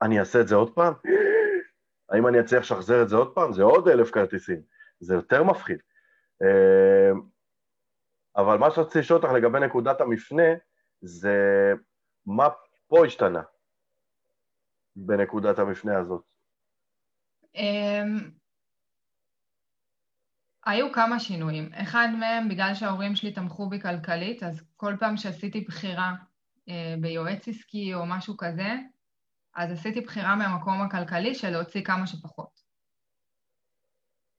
[0.02, 0.94] אני אעשה את זה עוד פעם?
[2.10, 3.52] האם אני אצליח לשחזר את זה עוד פעם?
[3.52, 4.60] זה עוד אלף כרטיסים.
[5.00, 5.78] זה יותר מפחיד.
[8.36, 10.52] אבל מה שרציתי לשאול אותך לגבי נקודת המפנה,
[11.00, 11.72] זה
[12.30, 12.48] מה
[12.86, 13.42] פה השתנה
[14.96, 16.22] בנקודת המפנה הזאת?
[17.54, 18.30] אמ,
[20.64, 21.70] היו כמה שינויים.
[21.74, 26.12] אחד מהם, בגלל שההורים שלי תמכו בי כלכלית, אז כל פעם שעשיתי בחירה
[26.68, 28.68] אה, ביועץ עסקי או משהו כזה,
[29.54, 32.60] אז עשיתי בחירה מהמקום הכלכלי של להוציא כמה שפחות.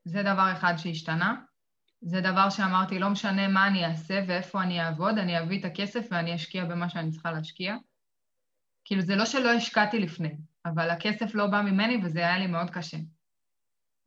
[0.03, 1.41] זה דבר אחד שהשתנה.
[2.01, 6.07] זה דבר שאמרתי, לא משנה מה אני אעשה ואיפה אני אעבוד, אני אביא את הכסף
[6.11, 7.75] ואני אשקיע במה שאני צריכה להשקיע.
[8.85, 10.35] כאילו, זה לא שלא השקעתי לפני,
[10.65, 12.97] אבל הכסף לא בא ממני וזה היה לי מאוד קשה.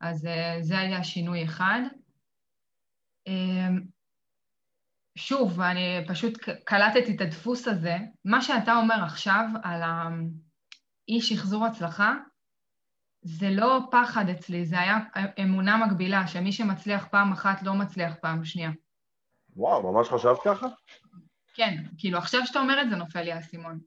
[0.01, 1.81] אז אה, זה היה שינוי אחד.
[3.27, 3.81] אמ,
[5.17, 7.97] שוב, אני פשוט קלטתי את הדפוס הזה.
[8.25, 12.13] מה שאתה אומר עכשיו על האי שחזור הצלחה,
[13.27, 14.97] זה לא פחד אצלי, זה היה
[15.43, 18.71] אמונה מקבילה, שמי שמצליח פעם אחת לא מצליח פעם שנייה.
[19.55, 20.67] וואו, ממש חשבת ככה?
[21.53, 23.79] כן, כאילו עכשיו שאתה אומר את זה נופל לי האסימון.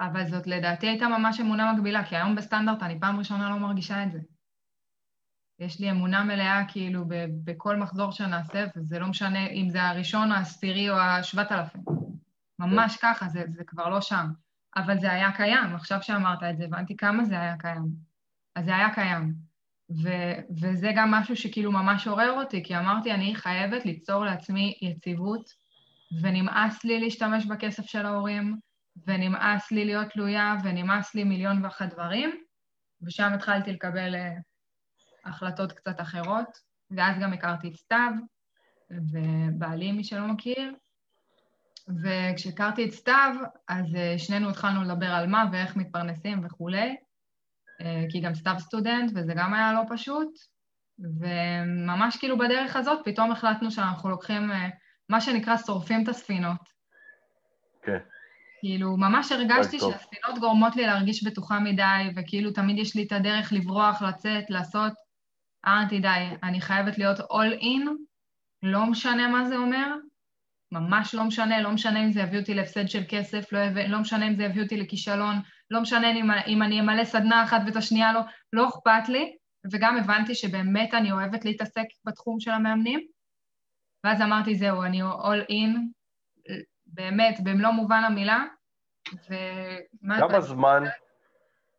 [0.00, 4.04] אבל זאת לדעתי הייתה ממש אמונה מקבילה, כי היום בסטנדרט אני פעם ראשונה לא מרגישה
[4.04, 4.18] את זה.
[5.58, 10.32] יש לי אמונה מלאה כאילו ב- בכל מחזור שנעשה, וזה לא משנה אם זה הראשון,
[10.32, 11.82] העשירי או השבעת אלפים.
[12.58, 12.96] ממש.
[12.96, 14.26] ככה, זה, זה כבר לא שם.
[14.76, 18.09] אבל זה היה קיים, עכשיו שאמרת את זה, הבנתי כמה זה היה קיים.
[18.56, 19.50] אז זה היה קיים.
[20.02, 25.50] ו- וזה גם משהו שכאילו ממש עורר אותי, כי אמרתי, אני חייבת ליצור לעצמי יציבות,
[26.22, 28.58] ונמאס לי להשתמש בכסף של ההורים,
[29.06, 32.30] ונמאס לי להיות תלויה, ונמאס לי מיליון ואחת דברים,
[33.02, 34.40] ושם התחלתי לקבל uh,
[35.24, 36.58] החלטות קצת אחרות,
[36.90, 38.12] ואז גם הכרתי את סתיו,
[38.90, 40.72] ובעלי, מי שלא מכיר,
[42.02, 43.34] וכשהכרתי את סתיו,
[43.68, 46.96] אז uh, שנינו התחלנו לדבר על מה ואיך מתפרנסים וכולי,
[47.80, 50.28] אה, כי גם סתיו סטודנט, וזה גם היה לא פשוט.
[51.20, 54.68] וממש כאילו בדרך הזאת פתאום החלטנו שאנחנו לוקחים, אה,
[55.08, 56.60] מה שנקרא, שורפים את הספינות.
[57.82, 57.98] כן.
[58.60, 63.52] כאילו, ממש הרגשתי שהספינות גורמות לי להרגיש בטוחה מדי, וכאילו תמיד יש לי את הדרך
[63.52, 64.92] לברוח, לצאת, לעשות.
[65.66, 67.88] אמרתי, די, אני חייבת להיות all in,
[68.62, 69.94] לא משנה מה זה אומר,
[70.72, 73.98] ממש לא משנה, לא משנה אם זה יביא אותי להפסד של כסף, לא, יביא, לא
[73.98, 75.36] משנה אם זה יביא אותי לכישלון,
[75.70, 78.20] לא משנה אם, אם אני אמלא סדנה אחת ואת השנייה לא,
[78.52, 79.36] לא אכפת לי,
[79.72, 83.06] וגם הבנתי שבאמת אני אוהבת להתעסק בתחום של המאמנים,
[84.04, 85.78] ואז אמרתי, זהו, אני all in,
[86.86, 88.44] באמת, במלוא מובן המילה,
[89.12, 90.18] ומה...
[90.18, 90.40] כמה.
[90.40, 90.82] זמן,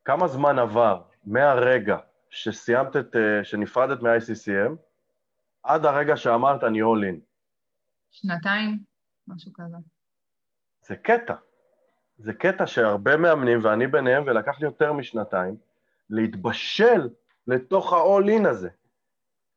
[0.05, 1.97] כמה זמן עבר מהרגע
[2.29, 4.75] שסיימת את, אה, שנפרדת מ-ICCM,
[5.63, 7.19] עד הרגע שאמרת אני all in?
[8.11, 8.79] שנתיים,
[9.27, 9.77] משהו כזה.
[10.81, 11.35] זה קטע.
[12.23, 15.55] זה קטע שהרבה מאמנים, ואני ביניהם, ולקח לי יותר משנתיים,
[16.09, 17.09] להתבשל
[17.47, 18.69] לתוך ה-all-in הזה.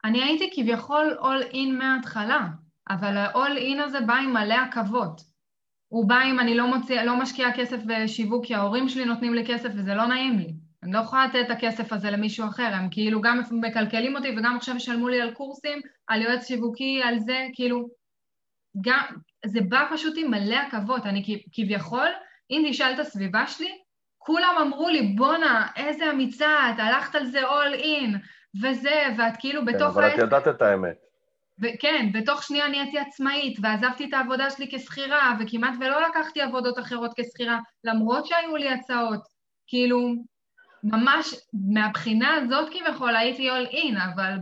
[0.04, 2.46] אני הייתי כביכול all-in מההתחלה,
[2.90, 5.20] אבל ה-all-in הזה בא עם מלא עכבות.
[5.88, 9.46] הוא בא אם אני לא, מוציא, לא משקיעה כסף בשיווק, כי ההורים שלי נותנים לי
[9.46, 10.54] כסף וזה לא נעים לי.
[10.82, 14.56] אני לא יכולה לתת את הכסף הזה למישהו אחר, הם כאילו גם מקלקלים אותי וגם
[14.56, 17.88] עכשיו ישלמו לי על קורסים, על יועץ שיווקי, על זה, כאילו,
[18.80, 19.04] גם,
[19.46, 21.06] זה בא פשוט עם מלא עכבות.
[21.06, 22.08] אני כביכול,
[22.50, 23.78] אם תשאל את הסביבה שלי,
[24.18, 28.16] כולם אמרו לי, בואנה, איזה אמיצה, את הלכת על זה all in,
[28.62, 29.96] וזה, ואת כאילו כן, בתוך...
[29.96, 30.96] אבל את ידעת את האמת.
[31.80, 37.10] כן, בתוך שנייה נהייתי עצמאית, ועזבתי את העבודה שלי כשכירה, וכמעט ולא לקחתי עבודות אחרות
[37.16, 39.22] כשכירה, למרות שהיו לי הצעות.
[39.66, 40.14] כאילו,
[40.84, 41.34] ממש
[41.74, 44.32] מהבחינה הזאת כביכול הייתי all in, אבל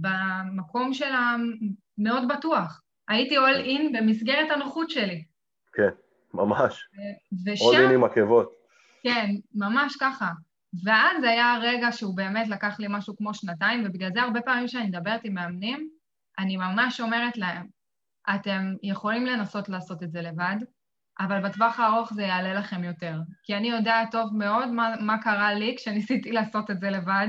[0.00, 2.82] במקום של המאוד בטוח.
[3.08, 5.24] הייתי all in במסגרת הנוחות שלי.
[5.72, 5.88] כן.
[6.34, 6.88] ממש.
[7.46, 7.64] ושם...
[7.64, 8.52] עוד עם עקבות.
[9.02, 10.30] כן, ממש ככה.
[10.84, 14.86] ואז היה הרגע שהוא באמת לקח לי משהו כמו שנתיים, ובגלל זה הרבה פעמים כשאני
[14.86, 15.88] מדברת עם מאמנים,
[16.38, 17.66] אני ממש אומרת להם,
[18.34, 20.56] אתם יכולים לנסות לעשות את זה לבד,
[21.20, 23.18] אבל בטווח הארוך זה יעלה לכם יותר.
[23.42, 27.28] כי אני יודעת טוב מאוד מה, מה קרה לי כשניסיתי לעשות את זה לבד,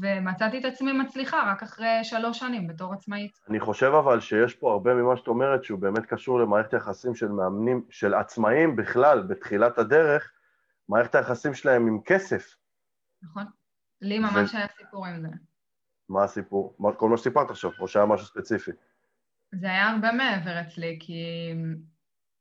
[0.00, 3.40] ומצאתי את עצמי מצליחה רק אחרי שלוש שנים בתור עצמאית.
[3.48, 7.28] אני חושב אבל שיש פה הרבה ממה שאת אומרת שהוא באמת קשור למערכת היחסים של
[7.28, 10.32] מאמנים, של עצמאים בכלל, בתחילת הדרך,
[10.88, 12.56] מערכת היחסים שלהם עם כסף.
[13.22, 13.44] נכון.
[14.00, 14.56] לי ממש ו...
[14.56, 15.28] היה סיפור עם זה.
[16.08, 16.76] מה הסיפור?
[16.96, 18.70] כל מה שסיפרת עכשיו, או שהיה משהו ספציפי?
[19.52, 21.22] זה היה הרבה מעבר אצלי, כי...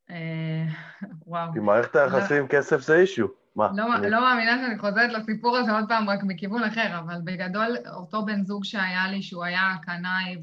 [0.10, 0.66] אה,
[1.28, 1.54] וואו.
[1.54, 3.45] כי מערכת היחסים עם כסף זה אישיו.
[3.56, 3.72] מה?
[3.76, 4.10] לא, אני...
[4.10, 8.44] לא מאמינה שאני חוזרת לסיפור הזה עוד פעם, רק מכיוון אחר, אבל בגדול, אותו בן
[8.44, 10.38] זוג שהיה לי, שהוא היה קנאי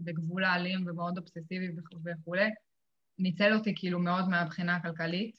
[0.00, 1.68] ובגבול האלים ומאוד אובססיבי
[2.04, 2.50] וכולי,
[3.18, 5.36] ניצל אותי כאילו מאוד מהבחינה הכלכלית,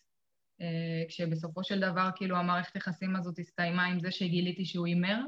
[0.61, 5.19] אה, כשבסופו של דבר כאילו המערכת יחסים הזאת הסתיימה עם זה שגיליתי שהוא הימר.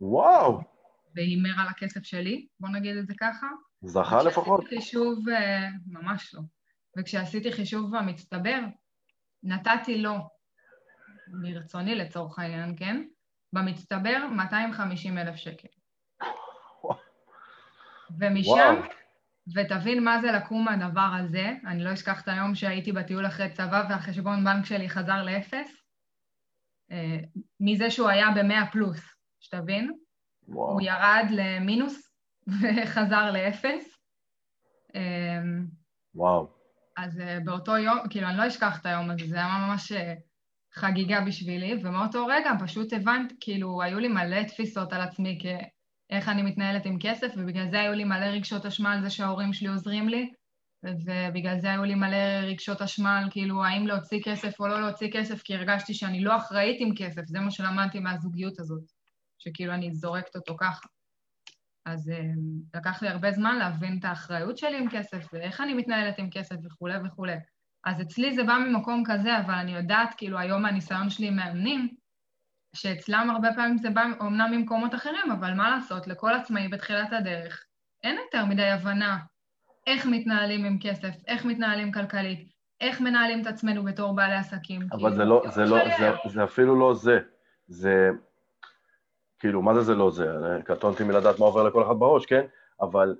[0.00, 0.60] וואו.
[1.14, 3.46] והימר על הכסף שלי, בוא נגיד את זה ככה.
[3.82, 4.64] זכה לפחות?
[4.68, 6.40] חישוב, אה, ממש לא.
[6.98, 8.60] וכשעשיתי חישוב במצטבר,
[9.42, 10.35] נתתי לו,
[11.28, 13.04] מרצוני לצורך העניין, כן?
[13.52, 15.68] במצטבר 250 אלף שקל.
[18.18, 18.76] ומשם, וואו.
[19.54, 23.86] ותבין מה זה לקום מהדבר הזה, אני לא אשכח את היום שהייתי בטיול אחרי צבא
[23.88, 25.82] והחשבון בנק שלי חזר לאפס,
[26.90, 27.18] אה,
[27.60, 29.00] מזה שהוא היה במאה פלוס,
[29.40, 29.92] שתבין?
[30.48, 30.72] וואו.
[30.72, 32.10] הוא ירד למינוס
[32.62, 33.98] וחזר לאפס.
[34.94, 35.40] אה,
[36.14, 36.56] וואו.
[36.96, 39.92] אז uh, באותו יום, כאילו, אני לא אשכח את היום הזה, זה היה ממש
[40.78, 46.42] חגיגה בשבילי, ומאותו רגע פשוט הבנת, כאילו, היו לי מלא תפיסות על עצמי כאיך אני
[46.42, 50.08] מתנהלת עם כסף, ובגלל זה היו לי מלא רגשות אשמה על זה שההורים שלי עוזרים
[50.08, 50.30] לי,
[50.82, 55.10] ובגלל זה היו לי מלא רגשות אשמה על כאילו האם להוציא כסף או לא להוציא
[55.12, 58.84] כסף, כי הרגשתי שאני לא אחראית עם כסף, זה מה שלמדתי מהזוגיות הזאת,
[59.38, 60.86] שכאילו אני זורקת אותו ככה.
[61.84, 66.18] אז um, לקח לי הרבה זמן להבין את האחריות שלי עם כסף, ואיך אני מתנהלת
[66.18, 67.36] עם כסף וכולי וכולי.
[67.86, 71.88] אז אצלי זה בא ממקום כזה, אבל אני יודעת, כאילו, היום מהניסיון שלי עם מאמנים,
[72.76, 77.64] שאצלם הרבה פעמים זה בא אומנם ממקומות אחרים, אבל מה לעשות, לכל עצמאי בתחילת הדרך
[78.02, 79.18] אין יותר מדי הבנה
[79.86, 84.82] איך מתנהלים עם כסף, איך מתנהלים כלכלית, איך מנהלים את עצמנו בתור בעלי עסקים.
[84.92, 87.18] אבל כאילו, זה לא, זה לא, זה, זה אפילו לא זה.
[87.68, 88.10] זה,
[89.38, 90.26] כאילו, מה זה זה לא זה?
[90.64, 92.46] קטונתי מלדעת מה עובר לכל אחד בראש, כן?
[92.80, 93.16] אבל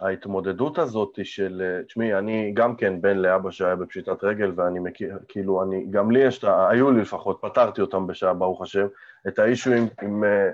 [0.00, 5.62] ההתמודדות הזאת של, תשמעי, אני גם כן בן לאבא שהיה בפשיטת רגל, ואני מכיר, כאילו,
[5.62, 8.86] אני, גם לי יש, היו לי לפחות, פתרתי אותם בשעה, ברוך השם,
[9.28, 10.50] את האישו עם, עם אה,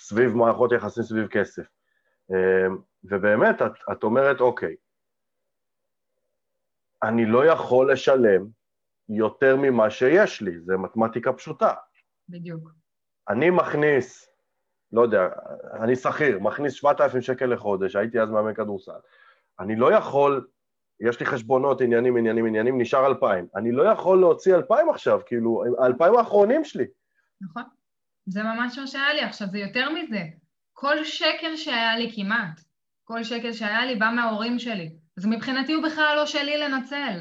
[0.00, 1.62] סביב מערכות יחסים סביב כסף.
[2.32, 2.66] אה,
[3.04, 4.74] ובאמת, את, את אומרת, אוקיי,
[7.02, 8.46] אני לא יכול לשלם
[9.08, 11.74] יותר ממה שיש לי, זה מתמטיקה פשוטה.
[12.28, 12.70] בדיוק.
[13.28, 14.29] אני מכניס,
[14.92, 15.28] לא יודע,
[15.80, 18.92] אני שכיר, מכניס 7,000 שקל לחודש, הייתי אז מאמן כדורסל.
[19.60, 20.46] אני לא יכול,
[21.00, 23.46] יש לי חשבונות, עניינים, עניינים, עניינים, נשאר 2,000.
[23.56, 26.84] אני לא יכול להוציא 2,000 עכשיו, כאילו, 2,000 האחרונים שלי.
[27.40, 27.62] נכון.
[28.26, 29.20] זה ממש מה שהיה לי.
[29.20, 30.22] עכשיו, זה יותר מזה.
[30.72, 32.60] כל שקל שהיה לי כמעט,
[33.04, 34.90] כל שקל שהיה לי בא מההורים שלי.
[35.18, 37.20] אז מבחינתי הוא בכלל לא שלי לנצל.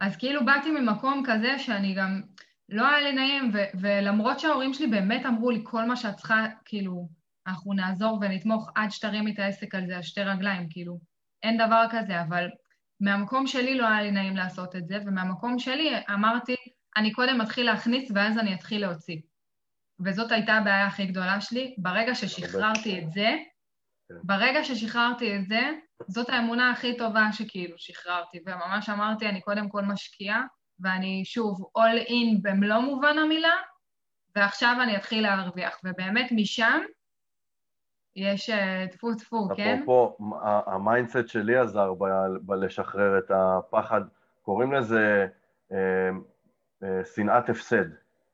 [0.00, 2.22] אז כאילו באתי ממקום כזה שאני גם,
[2.68, 6.46] לא היה לי נעים, ו- ולמרות שההורים שלי באמת אמרו לי, כל מה שאת צריכה,
[6.64, 7.08] כאילו,
[7.46, 10.98] אנחנו נעזור ונתמוך עד שתרימי את העסק על זה על שתי רגליים, כאילו,
[11.42, 12.48] אין דבר כזה, אבל
[13.00, 16.56] מהמקום שלי לא היה לי נעים לעשות את זה, ומהמקום שלי אמרתי,
[16.96, 19.20] אני קודם אתחיל להכניס ואז אני אתחיל להוציא.
[20.04, 21.74] וזאת הייתה הבעיה הכי גדולה שלי.
[21.78, 23.36] ברגע ששחררתי את זה,
[24.08, 24.14] כן.
[24.22, 25.70] ברגע ששחררתי את זה,
[26.08, 30.42] זאת האמונה הכי טובה שכאילו שחררתי, וממש אמרתי, אני קודם כל משקיעה,
[30.80, 33.56] ואני שוב all in במלוא מובן המילה,
[34.36, 35.80] ועכשיו אני אתחיל להרוויח.
[35.84, 36.80] ובאמת משם
[38.16, 39.80] יש אה, טפו טפו, כן?
[39.82, 40.28] אפרופו,
[40.66, 41.92] ה mindset שלי עזר
[42.40, 44.00] בלשחרר את הפחד,
[44.42, 45.26] קוראים לזה
[45.72, 45.78] אה,
[46.82, 47.84] אה, שנאת הפסד,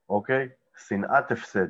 [0.09, 0.49] אוקיי?
[0.89, 1.69] שנאת הפסד.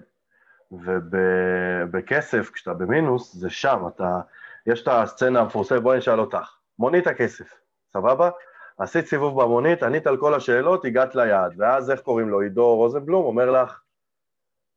[0.73, 4.21] ובכסף, כשאתה במינוס, זה שם, אתה...
[4.67, 7.55] יש את הסצנה המפורסמת, בואי נשאל אותך, מונית הכסף,
[7.93, 8.31] סבבה?
[8.79, 12.41] עשית סיבוב במונית, ענית על כל השאלות, הגעת ליעד, ואז איך קוראים לו?
[12.41, 13.81] עידו רוזנבלום אומר לך,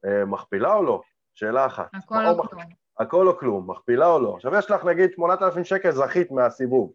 [0.05, 1.01] אה, מכפילה או לא?
[1.33, 1.89] שאלה אחת.
[1.93, 2.63] הכל או כלום.
[2.99, 4.35] הכל או כלום, מכפילה או לא.
[4.35, 6.93] עכשיו יש לך נגיד 8,000 שקל זכית מהסיבוב,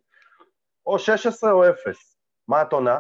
[0.87, 2.99] או 16 או 0, מה את עונה?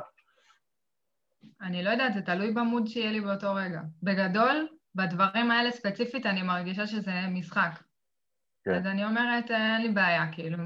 [1.60, 3.80] אני לא יודעת, זה תלוי במוד שיהיה לי באותו רגע.
[4.02, 7.70] בגדול, בדברים האלה ספציפית אני מרגישה שזה משחק.
[8.64, 8.74] כן.
[8.74, 10.58] אז אני אומרת, אין לי בעיה, כאילו,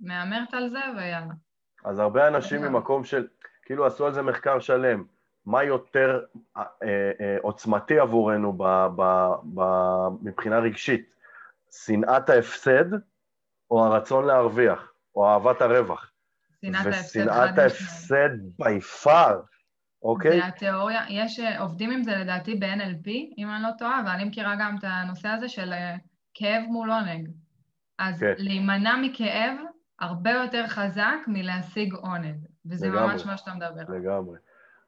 [0.00, 1.34] מהמרת על זה ויאללה.
[1.86, 3.26] אז הרבה אנשים ממקום של,
[3.62, 5.04] כאילו עשו על זה מחקר שלם,
[5.46, 6.20] מה יותר
[6.56, 8.64] אה, אה, עוצמתי עבורנו ב,
[8.96, 9.02] ב,
[9.54, 9.62] ב,
[10.22, 11.10] מבחינה רגשית,
[11.70, 12.84] שנאת ההפסד
[13.70, 16.12] או הרצון להרוויח, או אהבת הרווח?
[16.60, 17.20] שנאת ההפסד.
[17.20, 18.28] ושנאת ההפסד
[18.62, 19.34] by far
[20.02, 20.40] אוקיי?
[20.40, 23.08] זה התיאוריה, יש, אה, עובדים עם זה לדעתי ב-NLP,
[23.38, 25.96] אם אני לא טועה, ואני מכירה גם את הנושא הזה של אה,
[26.34, 27.28] כאב מול עונג.
[27.98, 28.34] אז כן.
[28.38, 29.56] להימנע מכאב
[30.00, 32.36] הרבה יותר חזק מלהשיג עונג,
[32.66, 33.06] וזה לגמרי.
[33.06, 33.80] ממש מה שאתה מדבר.
[33.88, 33.94] עליו.
[33.94, 34.38] לגמרי.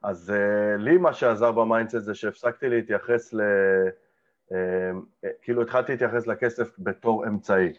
[0.03, 3.41] אז אה, לי מה שעזר ב mindset זה שהפסקתי להתייחס ל...
[4.49, 4.53] אה,
[5.43, 7.73] כאילו התחלתי להתייחס לכסף בתור אמצעי,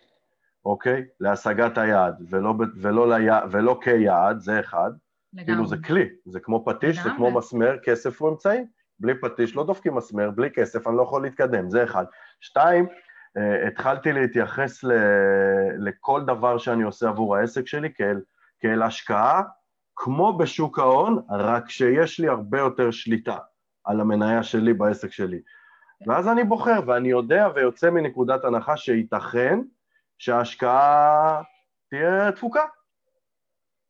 [0.65, 1.05] אוקיי?
[1.19, 3.39] להשגת היעד, ולא, ולא, ליע...
[3.51, 4.91] ולא כיעד, זה אחד.
[5.38, 7.17] כאילו זה כלי, זה כמו פטיש, זה לגמרי.
[7.17, 8.65] כמו מסמר, כסף הוא אמצעי.
[8.99, 12.05] בלי פטיש לא דופקים מסמר, בלי כסף אני לא יכול להתקדם, זה אחד.
[12.39, 12.88] שתיים,
[13.67, 14.91] התחלתי להתייחס ל...
[15.77, 18.21] לכל דבר שאני עושה עבור העסק שלי כאל,
[18.59, 19.43] כאל השקעה,
[19.95, 23.38] כמו בשוק ההון, רק שיש לי הרבה יותר שליטה
[23.84, 25.41] על המניה שלי בעסק שלי.
[26.07, 29.59] ואז אני בוחר, ואני יודע ויוצא מנקודת הנחה שייתכן
[30.17, 31.41] שההשקעה
[31.89, 32.65] תהיה תפוקה.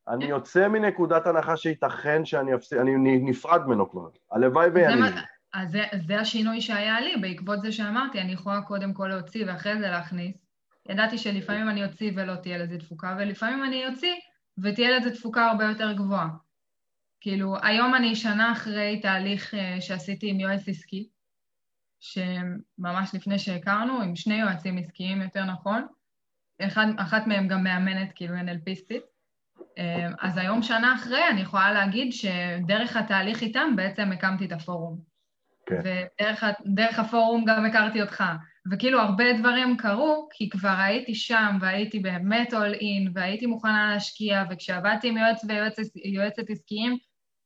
[0.08, 0.26] אני.
[0.26, 4.10] יוצא מנקודת הנחה שייתכן שאני אפסיד, אני נפרד ממנו כבר.
[4.32, 5.16] הלוואי ויניב.
[5.54, 9.80] אז זה, זה השינוי שהיה לי, בעקבות זה שאמרתי, אני יכולה קודם כל להוציא ואחרי
[9.80, 10.36] זה להכניס.
[10.90, 14.14] ידעתי שלפעמים אני אוציא ולא תהיה לזה תפוקה, ולפעמים אני אוציא
[14.58, 16.28] ותהיה לזה תפוקה הרבה יותר גבוהה.
[17.22, 21.10] כאילו, היום אני שנה אחרי תהליך אה, שעשיתי עם יועץ עסקי,
[22.00, 25.88] שממש לפני שהכרנו, עם שני יועצים עסקיים יותר נכון,
[26.62, 29.04] אחד, אחת מהם גם מאמנת, כאילו NLPיסטית.
[29.78, 35.09] אה, אז היום, שנה אחרי, אני יכולה להגיד שדרך התהליך איתם בעצם הקמתי את הפורום.
[35.70, 35.82] כן.
[36.66, 38.24] ודרך הפורום גם הכרתי אותך.
[38.72, 44.44] וכאילו הרבה דברים קרו, כי כבר הייתי שם, והייתי באמת all in, והייתי מוכנה להשקיע,
[44.50, 46.98] וכשעבדתי עם יועץ ויועצת יועצת עסקיים,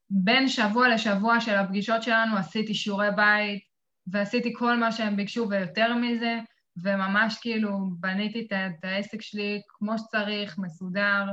[0.09, 3.63] בין שבוע לשבוע של הפגישות שלנו עשיתי שיעורי בית,
[4.07, 6.39] ועשיתי כל מה שהם ביקשו ויותר מזה,
[6.83, 7.69] וממש כאילו
[7.99, 11.25] בניתי את העסק שלי כמו שצריך, מסודר.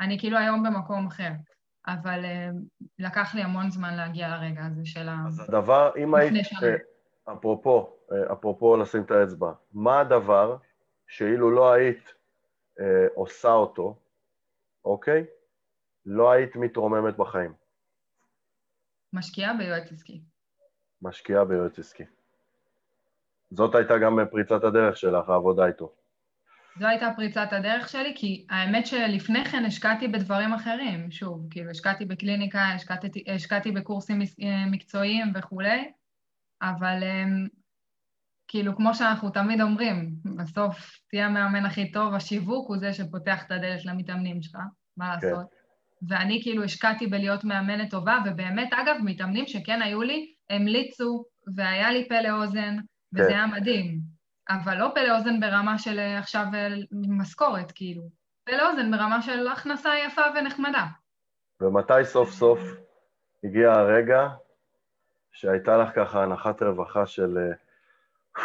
[0.00, 1.30] אני כאילו היום במקום אחר.
[1.86, 2.48] אבל אה,
[2.98, 5.16] לקח לי המון זמן להגיע לרגע הזה של ה...
[5.26, 6.34] אז הדבר, אם היית.
[6.62, 6.76] אה,
[7.32, 10.56] אפרופו, אה, אפרופו לשים את האצבע, מה הדבר
[11.06, 12.14] שאילו לא היית
[12.80, 13.96] אה, עושה אותו,
[14.84, 15.24] אוקיי?
[16.06, 17.52] לא היית מתרוממת בחיים,
[19.12, 20.20] משקיעה ביועץ עסקי.
[21.02, 22.04] משקיעה ביועץ עסקי.
[23.50, 25.92] זאת הייתה גם פריצת הדרך שלך, העבודה איתו.
[26.78, 32.04] זו הייתה פריצת הדרך שלי, כי האמת שלפני כן השקעתי בדברים אחרים, שוב, כאילו השקעתי
[32.04, 35.90] בקליניקה, השקעתי, השקעתי בקורסים אה, מקצועיים וכולי,
[36.62, 37.48] אבל הם,
[38.48, 43.50] כאילו, כמו שאנחנו תמיד אומרים, בסוף תהיה המאמן הכי טוב, השיווק הוא זה שפותח את
[43.50, 44.56] הדלת למתאמנים שלך,
[44.96, 45.26] מה כן.
[45.26, 45.46] לעשות?
[46.08, 51.24] ואני כאילו השקעתי בלהיות מאמנת טובה, ובאמת, אגב, מתאמנים שכן היו לי, המליצו,
[51.56, 52.76] והיה לי פה לאוזן,
[53.14, 53.34] וזה כן.
[53.34, 54.19] היה מדהים.
[54.48, 58.02] אבל לא פה לאוזן ברמה של אה, עכשיו אה, משכורת, כאילו.
[58.44, 60.86] פה לאוזן ברמה של הכנסה יפה ונחמדה.
[61.60, 62.60] ומתי סוף סוף
[63.44, 64.28] הגיע הרגע
[65.32, 67.52] שהייתה לך ככה הנחת רווחה של אה,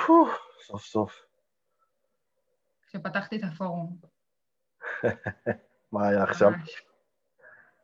[0.06, 0.28] פו,
[0.66, 1.26] סוף סוף,
[2.96, 3.98] כשפתחתי את הפורום.
[5.92, 6.52] מה היה עכשיו?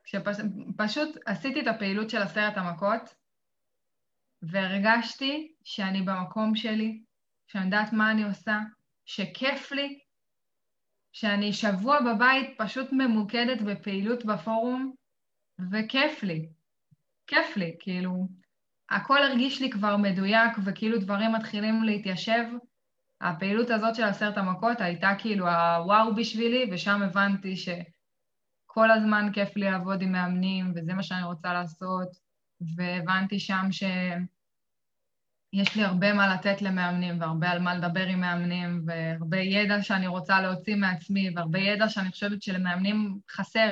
[0.03, 3.15] כשפשוט עשיתי את הפעילות של עשרת המכות,
[4.41, 7.01] והרגשתי שאני במקום שלי,
[7.51, 8.59] שאני יודעת מה אני עושה,
[9.05, 9.99] שכיף לי,
[11.11, 14.93] שאני שבוע בבית פשוט ממוקדת בפעילות בפורום,
[15.71, 16.49] וכיף לי.
[17.27, 18.27] כיף לי, כאילו,
[18.89, 22.43] הכל הרגיש לי כבר מדויק, וכאילו דברים מתחילים להתיישב.
[23.21, 29.71] הפעילות הזאת של עשרת המכות הייתה כאילו הוואו בשבילי, ושם הבנתי שכל הזמן כיף לי
[29.71, 32.07] לעבוד עם מאמנים, וזה מה שאני רוצה לעשות,
[32.75, 33.67] והבנתי שם
[35.55, 40.07] שיש לי הרבה מה לתת למאמנים, והרבה על מה לדבר עם מאמנים, והרבה ידע שאני
[40.07, 43.69] רוצה להוציא מעצמי, והרבה ידע שאני חושבת שלמאמנים חסר.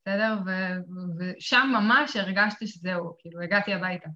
[0.00, 0.38] בסדר?
[0.46, 0.78] ו-
[1.18, 4.08] ושם ממש הרגשתי שזהו, כאילו, הגעתי הביתה.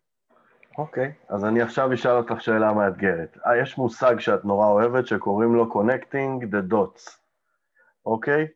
[0.78, 3.38] אוקיי, אז אני עכשיו אשאל אותך שאלה מאתגרת.
[3.47, 7.11] אה, יש מושג שאת נורא אוהבת שקוראים לו Connecting the Dots,
[8.07, 8.47] אוקיי?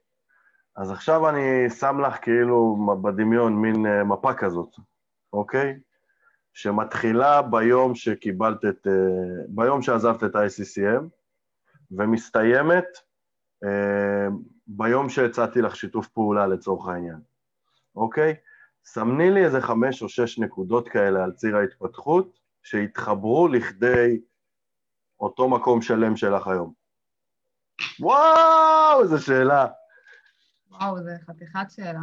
[0.77, 4.71] אז עכשיו אני שם לך כאילו בדמיון מין אה, מפה כזאת,
[5.33, 5.79] אוקיי?
[6.57, 8.87] שמתחילה ביום שקיבלת את...
[8.87, 11.05] אה, ביום שעזבת את ה-ICCM,
[11.91, 12.85] ומסתיימת
[13.65, 14.29] אה,
[14.67, 17.21] ביום שהצעתי לך שיתוף פעולה לצורך העניין,
[17.97, 18.35] אוקיי?
[18.85, 24.21] סמני לי איזה חמש או שש נקודות כאלה על ציר ההתפתחות, שהתחברו לכדי
[25.21, 26.73] אותו מקום שלם שלך היום.
[28.01, 29.67] וואו, איזה שאלה.
[30.71, 32.01] וואו, זה חתיכת שאלה.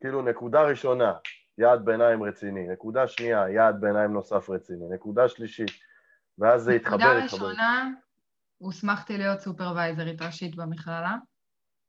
[0.00, 1.12] כאילו, נקודה ראשונה,
[1.58, 5.70] יעד ביניים רציני, נקודה שנייה, יעד ביניים נוסף רציני, נקודה שלישית,
[6.38, 7.46] ואז זה יתחבר, נקודה יתחבר.
[7.46, 7.90] ראשונה,
[8.58, 11.16] הוסמכתי להיות סופרוויזרית ראשית במכללה.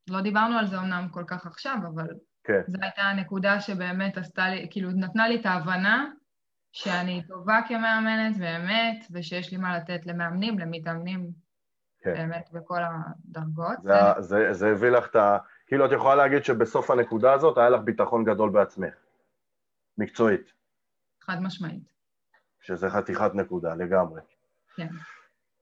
[0.10, 2.08] לא דיברנו על זה אמנם כל כך עכשיו, אבל
[2.44, 2.62] כן.
[2.68, 6.06] זו הייתה הנקודה שבאמת עשתה לי, כאילו נתנה לי את ההבנה
[6.72, 11.30] שאני טובה כמאמנת באמת, ושיש לי מה לתת למאמנים, למתאמנים,
[12.02, 12.14] כן.
[12.14, 13.78] באמת בכל הדרגות.
[13.84, 15.38] זה, זה, זה הביא לך את ה...
[15.70, 18.94] כאילו, את יכולה להגיד שבסוף הנקודה הזאת היה לך ביטחון גדול בעצמך,
[19.98, 20.54] מקצועית,
[21.22, 21.84] חד משמעית.
[22.62, 24.22] שזה חתיכת נקודה לגמרי.
[24.76, 24.88] כן.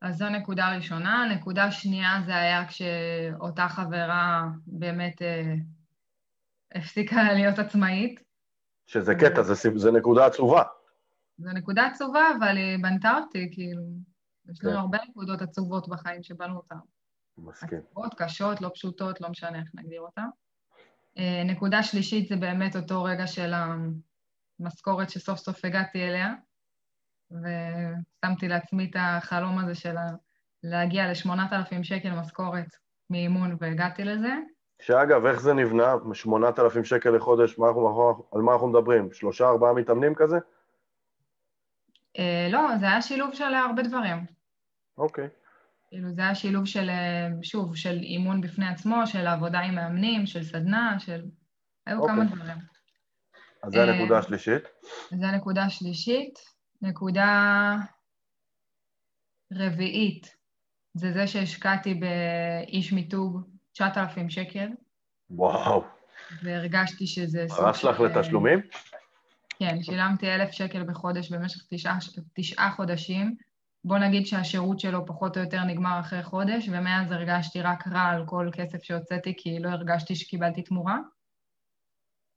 [0.02, 1.26] אז זו נקודה ראשונה.
[1.36, 5.54] נקודה שנייה זה היה כשאותה חברה באמת אה,
[6.76, 8.24] הפסיקה להיות עצמאית.
[8.86, 10.64] שזה קטע, זה, זה נקודה עצובה.
[11.38, 13.82] זו נקודה עצובה, אבל היא בנתה אותי, כאילו,
[14.50, 14.80] יש לנו כן.
[14.80, 16.76] הרבה נקודות עצובות בחיים שבנו אותן.
[17.38, 17.80] מסכים.
[17.80, 20.28] עצובות, קשות, לא פשוטות, לא משנה איך נגדיר אותן.
[21.18, 23.54] אה, נקודה שלישית זה באמת אותו רגע של
[24.60, 26.34] המשכורת שסוף סוף הגעתי אליה,
[27.32, 29.96] ושמתי לעצמי את החלום הזה של
[30.64, 32.76] להגיע ל-8,000 שקל משכורת
[33.10, 34.34] מאימון, והגעתי לזה.
[34.82, 35.94] שאגב, איך זה נבנה?
[36.14, 39.14] 8,000 שקל לחודש, מה אנחנו, על מה אנחנו מדברים?
[39.14, 40.38] שלושה, ארבעה מתאמנים כזה?
[42.18, 44.26] אה, לא, זה היה שילוב של הרבה דברים.
[44.98, 45.28] אוקיי.
[45.88, 50.26] כאילו, זה היה שילוב של, אה, שוב, של אימון בפני עצמו, של עבודה עם מאמנים,
[50.26, 51.26] של סדנה, של...
[51.86, 52.16] היו אוקיי.
[52.16, 52.58] כמה דברים.
[53.64, 54.64] אז זה אה, הנקודה השלישית.
[55.12, 56.40] זו הנקודה השלישית.
[56.82, 57.76] נקודה
[59.54, 60.36] רביעית,
[60.94, 63.42] זה זה שהשקעתי באיש מיתוג
[63.74, 64.68] 9,000 שקל,
[65.30, 65.84] וואו.
[66.44, 68.60] והרגשתי שזה סוג הרס לך של- לתשלומים?
[69.60, 71.98] כן, שילמתי 1,000 שקל בחודש במשך תשעה,
[72.34, 73.36] תשעה חודשים.
[73.88, 78.26] בוא נגיד שהשירות שלו פחות או יותר נגמר אחרי חודש, ומאז הרגשתי רק רע על
[78.26, 80.98] כל כסף שהוצאתי, כי לא הרגשתי שקיבלתי תמורה.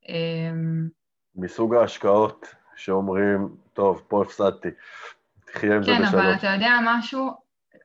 [0.08, 0.88] אמ,
[1.34, 4.68] מסוג ההשקעות שאומרים, טוב, פה הפסדתי,
[5.44, 6.34] תחיה עם זה כן, אבל בשלום.
[6.38, 7.30] אתה יודע משהו,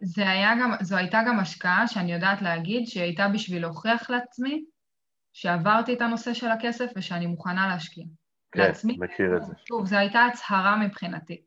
[0.01, 4.65] זה היה גם, זו הייתה גם השקעה שאני יודעת להגיד שהיא הייתה בשביל להוכיח לעצמי
[5.33, 8.05] שעברתי את הנושא של הכסף ושאני מוכנה להשקיע.
[8.51, 8.97] כן, לעצמי.
[8.99, 9.53] מכיר את זה.
[9.67, 11.41] שוב, זו הייתה הצהרה מבחינתי.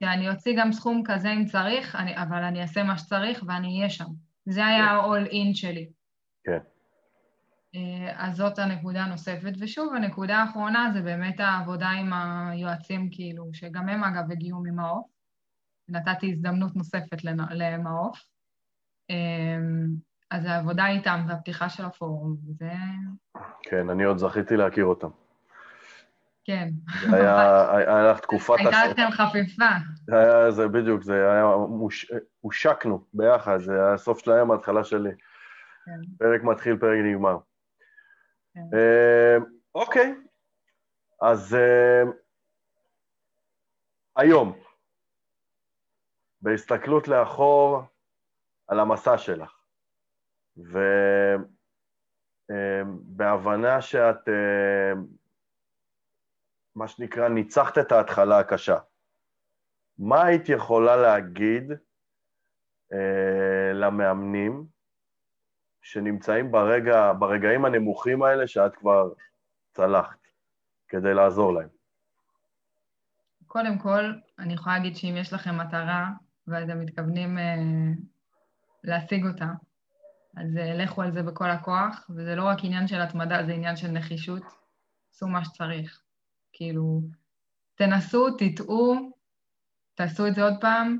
[0.00, 0.06] כן.
[0.06, 3.90] שאני אוציא גם סכום כזה אם צריך, אני, אבל אני אעשה מה שצריך ואני אהיה
[3.90, 4.04] שם.
[4.46, 5.88] זה היה ה-all in שלי.
[6.44, 6.58] כן.
[7.74, 9.52] אה, אז זאת הנקודה הנוספת.
[9.58, 15.06] ושוב, הנקודה האחרונה זה באמת העבודה עם היועצים, כאילו, שגם הם אגב הגיעו ממעוף.
[15.88, 18.20] נתתי הזדמנות נוספת למעוף.
[19.10, 19.58] אה,
[20.30, 22.70] אז העבודה איתם והפתיחה של הפורום, זה...
[23.62, 25.08] כן, אני עוד זכיתי להכיר אותם.
[26.48, 26.68] כן.
[27.10, 28.54] זה היה, היה לך תקופת...
[28.58, 29.64] הייתה לכם חפיפה.
[30.06, 31.44] זה היה, זה בדיוק, זה היה.
[32.40, 35.10] הושקנו ביחד, זה היה הסוף שלהם, ההתחלה שלי.
[35.84, 36.00] כן.
[36.18, 37.38] פרק מתחיל, פרק נגמר.
[38.54, 38.60] כן.
[38.78, 39.36] אה,
[39.74, 40.14] אוקיי,
[41.22, 42.02] אז אה,
[44.16, 44.58] היום,
[46.42, 47.82] בהסתכלות לאחור
[48.68, 49.62] על המסע שלך,
[52.48, 54.92] ובהבנה שאת, אה,
[56.78, 58.78] מה שנקרא, ניצחת את ההתחלה הקשה,
[59.98, 61.72] מה היית יכולה להגיד
[62.92, 64.66] אה, למאמנים
[65.82, 69.12] שנמצאים ברגע, ברגעים הנמוכים האלה שאת כבר
[69.72, 70.18] צלחת,
[70.88, 71.68] כדי לעזור להם?
[73.46, 76.10] קודם כל, אני יכולה להגיד שאם יש לכם מטרה
[76.46, 77.54] ואתם מתכוונים אה,
[78.84, 79.48] להשיג אותה,
[80.36, 83.76] אז אה, לכו על זה בכל הכוח, וזה לא רק עניין של התמדה, זה עניין
[83.76, 84.42] של נחישות.
[85.10, 86.07] עשו מה שצריך.
[86.58, 87.00] כאילו,
[87.74, 89.10] תנסו, תטעו,
[89.94, 90.98] תעשו את זה עוד פעם,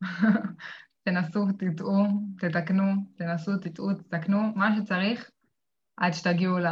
[1.04, 2.04] תנסו, תטעו,
[2.38, 2.82] תתקנו,
[3.16, 5.30] תנסו, תטעו, תתקנו, מה שצריך,
[5.96, 6.66] עד שתגיעו ל...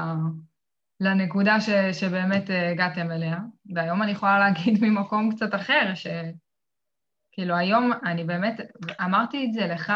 [1.00, 3.38] לנקודה ש, שבאמת אה, הגעתם אליה.
[3.74, 8.60] והיום אני יכולה להגיד ממקום קצת אחר, שכאילו היום אני באמת,
[9.04, 9.92] אמרתי את זה לך,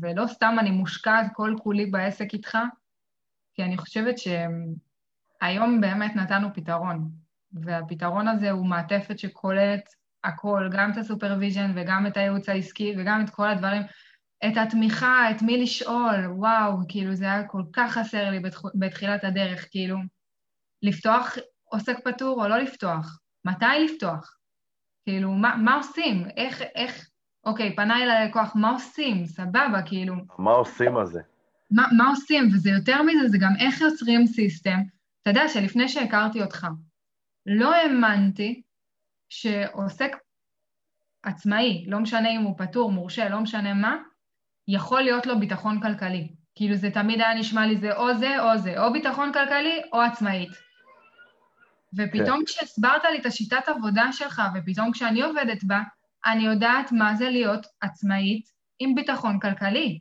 [0.00, 2.58] ולא סתם אני מושקעת כל כולי בעסק איתך,
[3.54, 7.22] כי אני חושבת שהיום באמת נתנו פתרון,
[7.54, 9.84] והפתרון הזה הוא מעטפת שכוללת
[10.24, 13.82] הכל, גם את ה supervision וגם את הייעוץ העסקי וגם את כל הדברים,
[14.46, 18.62] את התמיכה, את מי לשאול, וואו, כאילו זה היה כל כך חסר לי בתח...
[18.74, 19.96] בתחילת הדרך, כאילו,
[20.82, 23.18] לפתוח עוסק פטור או לא לפתוח?
[23.44, 24.36] מתי לפתוח?
[25.04, 26.26] כאילו, מה, מה עושים?
[26.36, 27.08] איך, איך,
[27.44, 29.26] אוקיי, פנה אליי לקוח, מה עושים?
[29.26, 30.14] סבבה, כאילו.
[30.38, 31.20] מה עושים על זה?
[31.70, 32.48] מה, מה עושים?
[32.54, 34.80] וזה יותר מזה, זה גם איך יוצרים סיסטם.
[35.22, 36.66] אתה יודע שלפני שהכרתי אותך,
[37.46, 38.62] לא האמנתי
[39.28, 40.16] שעוסק
[41.22, 43.96] עצמאי, לא משנה אם הוא פטור, מורשה, לא משנה מה,
[44.68, 46.28] יכול להיות לו ביטחון כלכלי.
[46.54, 50.00] כאילו זה תמיד היה נשמע לי זה או זה או זה, או ביטחון כלכלי או
[50.00, 50.50] עצמאית.
[51.96, 52.44] ופתאום כן.
[52.46, 55.80] כשהסברת לי את השיטת עבודה שלך, ופתאום כשאני עובדת בה,
[56.26, 58.46] אני יודעת מה זה להיות עצמאית
[58.78, 59.98] עם ביטחון כלכלי.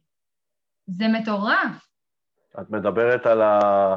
[0.88, 1.88] זה מטורף.
[2.62, 3.96] את מדברת על אה,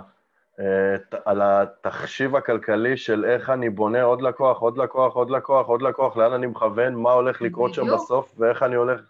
[1.24, 6.16] על התחשיב הכלכלי של איך אני בונה עוד לקוח, עוד לקוח, עוד לקוח, עוד לקוח,
[6.16, 9.00] לאן אני מכוון, מה הולך לקרות שם בסוף ואיך אני הולך...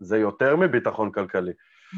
[0.00, 1.52] זה יותר מביטחון כלכלי.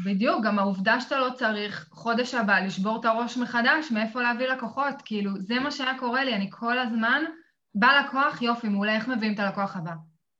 [0.05, 4.95] בדיוק, גם העובדה שאתה לא צריך חודש הבא לשבור את הראש מחדש, מאיפה להביא לקוחות,
[5.05, 7.23] כאילו, זה מה שהיה קורה לי, אני כל הזמן,
[7.75, 9.91] בא לקוח, יופי, מעולה, איך מביאים את הלקוח הבא?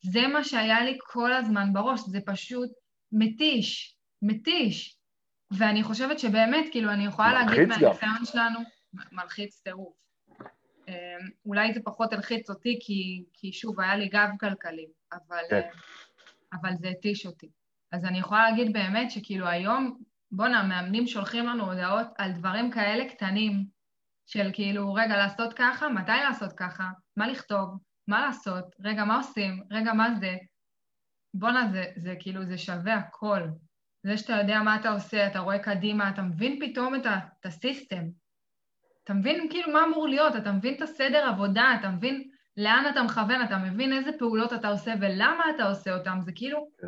[0.04, 2.70] זה מה שהיה לי כל הזמן בראש, זה פשוט
[3.12, 5.01] מתיש, מתיש.
[5.58, 8.60] ואני חושבת שבאמת, כאילו, אני יכולה להגיד מהניסיון שלנו,
[9.12, 9.94] מלחיץ טירוף.
[10.88, 10.94] אמ,
[11.46, 15.70] אולי זה פחות הלחיץ אותי, כי, כי שוב, היה לי גב כלכלי, אבל, כן.
[16.54, 17.50] אבל זה התיש אותי.
[17.92, 19.98] אז אני יכולה להגיד באמת שכאילו היום,
[20.32, 23.66] בואנה, מאמנים שולחים לנו הודעות על דברים כאלה קטנים,
[24.26, 27.78] של כאילו, רגע, לעשות ככה, מתי לעשות ככה, מה לכתוב,
[28.08, 30.36] מה לעשות, רגע, מה עושים, רגע, מה זה.
[31.34, 33.42] בואנה, זה, זה כאילו, זה שווה הכל.
[34.04, 37.46] זה שאתה יודע מה אתה עושה, אתה רואה קדימה, אתה מבין פתאום את, ה, את
[37.46, 38.04] הסיסטם.
[39.04, 43.04] אתה מבין כאילו מה אמור להיות, אתה מבין את הסדר עבודה, אתה מבין לאן אתה
[43.04, 46.68] מכוון, אתה מבין איזה פעולות אתה עושה ולמה אתה עושה אותן, זה כאילו...
[46.80, 46.88] כן.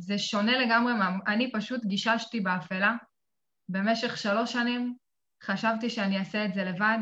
[0.00, 0.92] זה שונה לגמרי,
[1.26, 2.96] אני פשוט גיששתי באפלה.
[3.68, 4.96] במשך שלוש שנים
[5.42, 6.98] חשבתי שאני אעשה את זה לבד.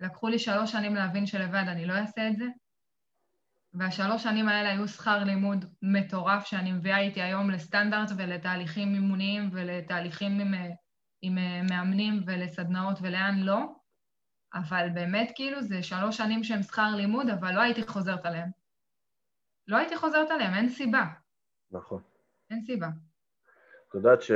[0.00, 2.44] לקחו לי שלוש שנים להבין שלבד אני לא אעשה את זה.
[3.74, 10.40] והשלוש שנים האלה היו שכר לימוד מטורף שאני מביאה איתי היום לסטנדרט ולתהליכים אימוניים ולתהליכים
[10.40, 10.54] עם,
[11.22, 11.34] עם
[11.70, 13.58] מאמנים ולסדנאות ולאן לא.
[14.54, 18.48] אבל באמת כאילו זה שלוש שנים שהם שכר לימוד, אבל לא הייתי חוזרת עליהם.
[19.68, 21.04] לא הייתי חוזרת עליהם, אין סיבה.
[21.70, 22.02] נכון.
[22.50, 22.88] אין סיבה.
[23.88, 24.30] את יודעת ש...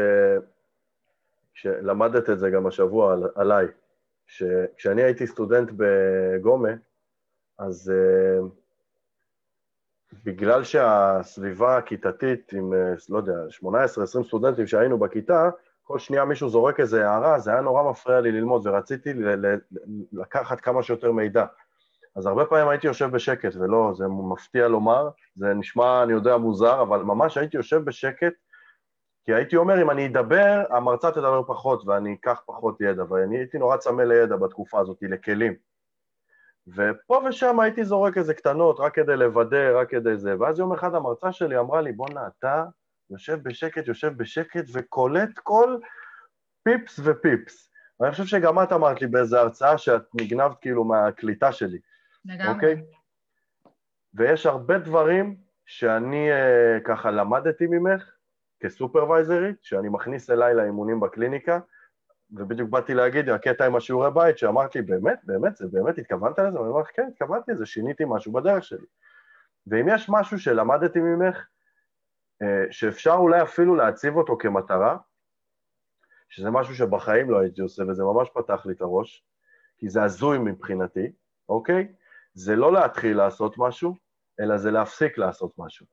[1.52, 3.66] שלמדת את זה גם השבוע על, עליי,
[4.26, 6.70] שכשאני הייתי סטודנט בגומה,
[7.58, 8.44] אז uh,
[10.24, 12.76] בגלל שהסביבה הכיתתית עם, uh,
[13.08, 13.32] לא יודע,
[14.22, 15.50] 18-20 סטודנטים שהיינו בכיתה,
[15.82, 19.58] כל שנייה מישהו זורק איזה הערה, זה היה נורא מפריע לי ללמוד, ורציתי ל- ל-
[20.12, 21.44] לקחת כמה שיותר מידע.
[22.16, 26.82] אז הרבה פעמים הייתי יושב בשקט, ולא, זה מפתיע לומר, זה נשמע, אני יודע, מוזר,
[26.82, 28.32] אבל ממש הייתי יושב בשקט,
[29.24, 33.58] כי הייתי אומר, אם אני אדבר, המרצה תדבר פחות ואני אקח פחות ידע, ואני הייתי
[33.58, 35.67] נורא צמא לידע בתקופה הזאת, לכלים.
[36.74, 40.94] ופה ושם הייתי זורק איזה קטנות, רק כדי לוודא, רק כדי זה, ואז יום אחד
[40.94, 42.64] המרצה שלי אמרה לי, בואנה, אתה
[43.10, 45.76] יושב בשקט, יושב בשקט וקולט כל
[46.62, 47.70] פיפס ופיפס.
[48.00, 51.78] ואני חושב שגם את אמרת לי באיזה הרצאה שאת נגנבת כאילו מהקליטה שלי.
[52.24, 52.54] לגמרי.
[52.54, 52.82] אוקיי?
[54.14, 58.12] ויש הרבה דברים שאני uh, ככה למדתי ממך
[58.60, 61.58] כסופרוויזרית, שאני מכניס אליי לאימונים בקליניקה,
[62.30, 66.60] ובדיוק באתי להגיד, הקטע עם השיעורי בית, שאמרת לי, באמת, באמת, זה באמת התכוונת לזה?
[66.60, 68.86] ואני אומר לך, כן, התכוונתי לזה, שיניתי משהו בדרך שלי.
[69.66, 71.46] ואם יש משהו שלמדתי ממך,
[72.42, 74.96] uh, שאפשר אולי אפילו להציב אותו כמטרה,
[76.28, 79.24] שזה משהו שבחיים לא הייתי עושה, וזה ממש פתח לי את הראש,
[79.78, 81.12] כי זה הזוי מבחינתי,
[81.48, 81.92] אוקיי?
[82.34, 83.94] זה לא להתחיל לעשות משהו,
[84.40, 85.86] אלא זה להפסיק לעשות משהו,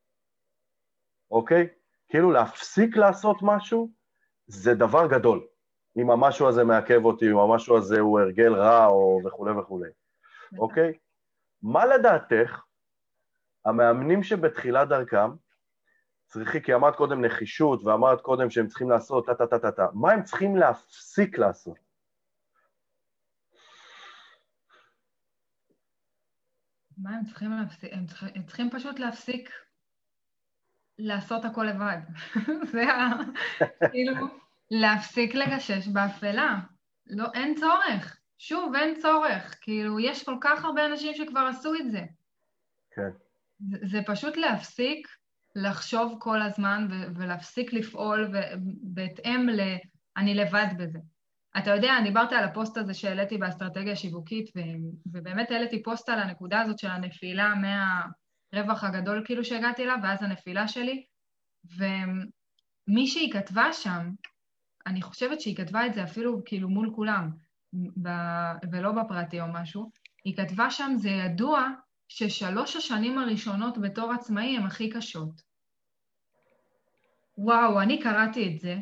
[1.31, 1.67] אוקיי?
[2.09, 3.91] כאילו להפסיק לעשות משהו
[4.47, 5.47] זה דבר גדול.
[5.97, 9.89] אם המשהו הזה מעכב אותי, אם המשהו הזה הוא הרגל רע או וכולי וכולי,
[10.57, 10.93] אוקיי?
[11.61, 12.61] מה לדעתך
[13.65, 15.31] המאמנים שבתחילת דרכם
[16.25, 21.37] צריכים, כי אמרת קודם נחישות ואמרת קודם שהם צריכים לעשות טה-טה-טה-טה, מה הם צריכים להפסיק
[21.37, 21.77] לעשות?
[26.97, 27.93] מה הם צריכים להפסיק?
[27.93, 29.49] הם צריכים, הם צריכים פשוט להפסיק
[30.97, 31.97] לעשות הכל לבד.
[32.71, 33.11] זה ה...
[33.91, 34.13] כאילו,
[34.71, 36.59] להפסיק לגשש באפלה.
[37.07, 38.19] לא, אין צורך.
[38.37, 39.55] שוב, אין צורך.
[39.61, 42.01] כאילו, יש כל כך הרבה אנשים שכבר עשו את זה.
[42.91, 43.09] כן.
[43.59, 45.07] זה, זה פשוט להפסיק
[45.55, 48.33] לחשוב כל הזמן ו- ולהפסיק לפעול
[48.81, 49.59] בהתאם ל...
[50.17, 50.99] אני לבד בזה.
[51.57, 54.61] אתה יודע, דיברת על הפוסט הזה שהעליתי באסטרטגיה השיווקית, ו-
[55.05, 60.67] ובאמת העליתי פוסט על הנקודה הזאת של הנפילה מהרווח הגדול כאילו שהגעתי אליו, ואז הנפילה
[60.67, 61.05] שלי,
[61.77, 64.09] ומי שהיא כתבה שם,
[64.87, 67.29] אני חושבת שהיא כתבה את זה אפילו כאילו מול כולם,
[68.03, 69.91] ב- ולא בפרטי או משהו,
[70.25, 71.67] היא כתבה שם, זה ידוע
[72.07, 75.41] ששלוש השנים הראשונות בתור עצמאי הן הכי קשות.
[77.37, 78.77] וואו, אני קראתי את זה,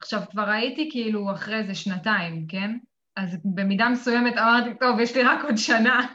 [0.00, 2.78] עכשיו, כבר הייתי כאילו אחרי זה שנתיים, כן?
[3.16, 6.06] אז במידה מסוימת אמרתי, טוב, יש לי רק עוד שנה.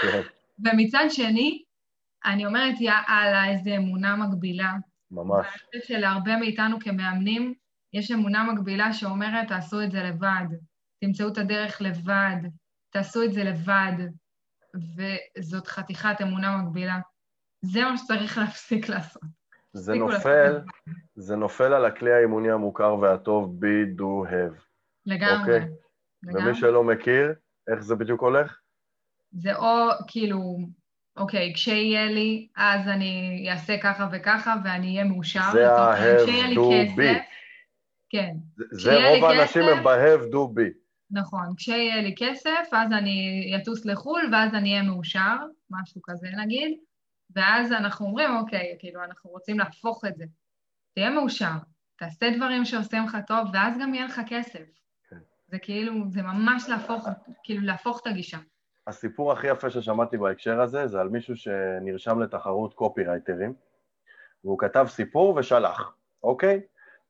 [0.00, 0.20] כן.
[0.58, 1.62] ומצד שני,
[2.24, 4.72] אני אומרת, יא אללה, איזה אמונה מגבילה.
[5.10, 5.46] ממש.
[5.46, 7.54] ואני חושבת שלהרבה מאיתנו כמאמנים,
[7.94, 10.46] יש אמונה מגבילה שאומרת, תעשו את זה לבד,
[11.00, 12.36] תמצאו את הדרך לבד,
[12.90, 13.92] תעשו את זה לבד,
[14.96, 16.98] וזאת חתיכת אמונה מגבילה.
[17.62, 19.22] זה מה שצריך להפסיק לעשות.
[19.72, 20.60] זה נופל,
[21.14, 24.60] זה נופל על הכלי האימוני המוכר והטוב be, do, have.
[25.06, 25.62] לגמרי, okay?
[26.28, 26.44] אוקיי?
[26.44, 27.34] ומי שלא מכיר,
[27.72, 28.58] איך זה בדיוק הולך?
[29.32, 30.58] זה או כאילו,
[31.16, 35.52] אוקיי, כשיהיה לי, אז אני אעשה ככה וככה ואני אהיה מאושר.
[35.52, 37.34] זה ה-have do be.
[38.14, 38.34] כן.
[38.70, 40.72] זה- רוב האנשים הם ב-have do be.
[41.10, 45.36] נכון, כשיהיה לי כסף, אז אני אטוס לחו"ל, ואז אני אהיה מאושר,
[45.70, 46.78] משהו כזה נגיד,
[47.36, 50.24] ואז אנחנו אומרים, אוקיי, כאילו, אנחנו רוצים להפוך את זה.
[50.94, 51.52] תהיה מאושר,
[51.98, 54.64] תעשה דברים שעושים לך טוב, ואז גם יהיה לך כסף.
[55.10, 55.16] כן.
[55.48, 57.08] זה כאילו, זה ממש להפוך,
[57.44, 58.38] כאילו, להפוך את הגישה.
[58.86, 63.54] הסיפור הכי יפה ששמעתי בהקשר הזה זה על מישהו שנרשם לתחרות קופירייטרים,
[64.44, 66.60] והוא כתב סיפור ושלח, אוקיי?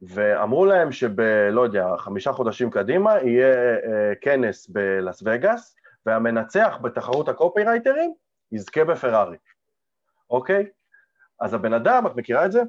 [0.08, 1.20] ואמרו להם שב...
[1.50, 5.76] לא יודע, חמישה חודשים קדימה יהיה אה, כנס בלאס וגאס,
[6.06, 8.14] והמנצח בתחרות הקופירייטרים
[8.52, 9.36] יזכה בפרארי,
[10.30, 10.66] אוקיי?
[11.40, 12.62] אז הבן אדם, את מכירה את זה?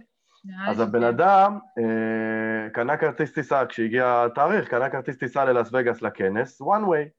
[0.45, 1.03] נראה אז לי הבן.
[1.03, 7.09] אדם אה, קנה כרטיס טיסה, כשהגיע התאריך, קנה כרטיס טיסה ללאס וגאס לכנס, one way.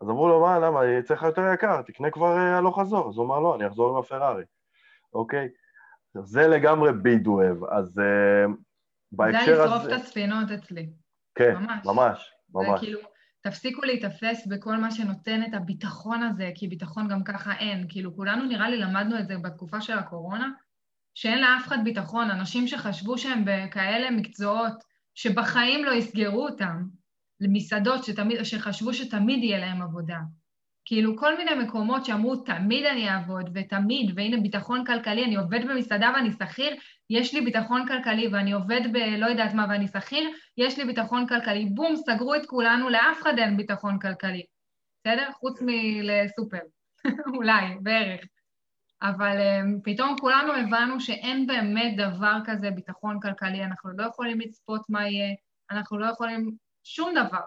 [0.00, 3.08] אז אמרו לו, מה, למה, יצא לך יותר יקר, תקנה כבר אה, הלוך חזור.
[3.08, 4.44] אז הוא אמר, לא, אני אחזור עם הפרארי,
[5.14, 5.48] אוקיי?
[6.14, 7.64] זה לגמרי ביד אוהב,
[9.12, 9.96] אז אה, זה בהקשר לשרוף הזה...
[9.96, 10.90] את הספינות אצלי.
[11.34, 11.86] כן, ממש.
[11.86, 12.68] ממש, ממש.
[12.76, 13.00] וכאילו,
[13.40, 17.86] תפסיקו להיתפס בכל מה שנותן את הביטחון הזה, כי ביטחון גם ככה אין.
[17.88, 20.50] כאילו, כולנו נראה לי למדנו את זה בתקופה של הקורונה,
[21.14, 22.30] שאין לאף אחד ביטחון.
[22.30, 24.72] אנשים שחשבו שהם בכאלה מקצועות
[25.14, 26.82] שבחיים לא יסגרו אותם,
[27.40, 30.18] למסעדות שתמיד, שחשבו שתמיד יהיה להם עבודה.
[30.88, 36.12] כאילו, כל מיני מקומות שאמרו, תמיד אני אעבוד, ותמיד, והנה ביטחון כלכלי, אני עובד במסעדה
[36.14, 36.76] ואני שכיר,
[37.10, 41.64] יש לי ביטחון כלכלי, ואני עובד בלא יודעת מה ואני שכיר, יש לי ביטחון כלכלי.
[41.64, 44.42] בום, סגרו את כולנו, לאף אחד אין ביטחון כלכלי.
[45.00, 45.30] בסדר?
[45.32, 46.58] חוץ מלסופר.
[47.36, 48.20] אולי, בערך.
[49.02, 54.82] אבל um, פתאום כולנו הבנו שאין באמת דבר כזה ביטחון כלכלי, אנחנו לא יכולים לצפות
[54.88, 55.34] מה יהיה,
[55.70, 56.50] אנחנו לא יכולים
[56.84, 57.44] שום דבר.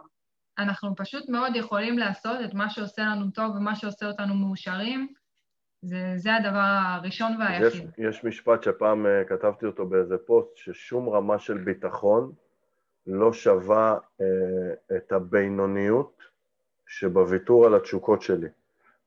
[0.60, 5.14] אנחנו פשוט מאוד יכולים לעשות את מה שעושה לנו טוב ומה שעושה אותנו מאושרים.
[5.82, 7.90] זה, זה הדבר הראשון אז יש, והיחיד.
[7.98, 12.32] יש משפט שפעם אה, כתבתי אותו באיזה פוסט, ששום רמה של ביטחון
[13.08, 16.18] לא שווה אה, את הבינוניות
[16.88, 18.48] שבוויתור על התשוקות שלי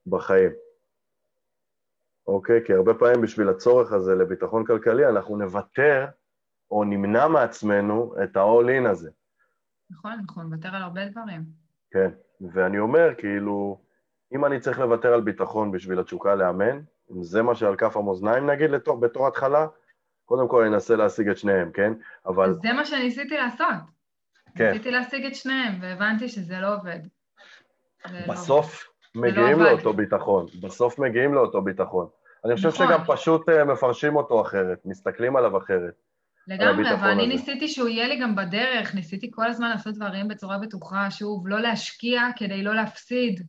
[0.06, 0.50] בחיים.
[2.26, 2.60] אוקיי?
[2.64, 6.06] כי הרבה פעמים בשביל הצורך הזה לביטחון כלכלי, אנחנו נוותר
[6.70, 9.10] או נמנע מעצמנו את ה-all in הזה.
[9.92, 11.44] נכון, אנחנו נוותר על הרבה דברים.
[11.90, 12.08] כן,
[12.52, 13.80] ואני אומר, כאילו,
[14.34, 16.80] אם אני צריך לוותר על ביטחון בשביל התשוקה לאמן,
[17.10, 19.66] אם זה מה שעל כף המאזניים נגיד לתור, בתור התחלה,
[20.24, 21.92] קודם כל אני אנסה להשיג את שניהם, כן?
[22.26, 23.66] אבל זה מה שניסיתי לעשות.
[24.54, 24.70] כן.
[24.70, 26.98] ניסיתי להשיג את שניהם, והבנתי שזה לא עובד.
[28.10, 29.70] לא בסוף מגיעים עבד.
[29.70, 32.08] לאותו ביטחון, בסוף מגיעים לאותו ביטחון.
[32.44, 32.86] אני חושב נכון.
[32.86, 35.94] שגם פשוט אה, מפרשים אותו אחרת, מסתכלים עליו אחרת.
[36.48, 37.32] לגמרי, אבל אני הזה.
[37.32, 41.60] ניסיתי שהוא יהיה לי גם בדרך, ניסיתי כל הזמן לעשות דברים בצורה בטוחה, שוב, לא
[41.60, 43.46] להשקיע כדי לא להפסיד.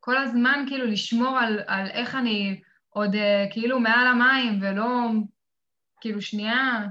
[0.00, 5.10] כל הזמן כאילו לשמור על, על איך אני עוד אה, כאילו מעל המים, ולא
[6.00, 6.86] כאילו שנייה,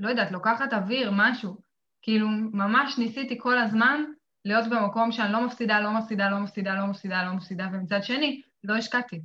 [0.00, 1.56] לא יודעת, לוקחת אוויר, משהו.
[2.02, 4.04] כאילו, ממש ניסיתי כל הזמן
[4.44, 8.42] להיות במקום שאני לא מפסידה, לא מפסידה, לא מפסידה, לא מפסידה, לא מפסידה, ומצד שני,
[8.64, 9.22] לא השקעתי.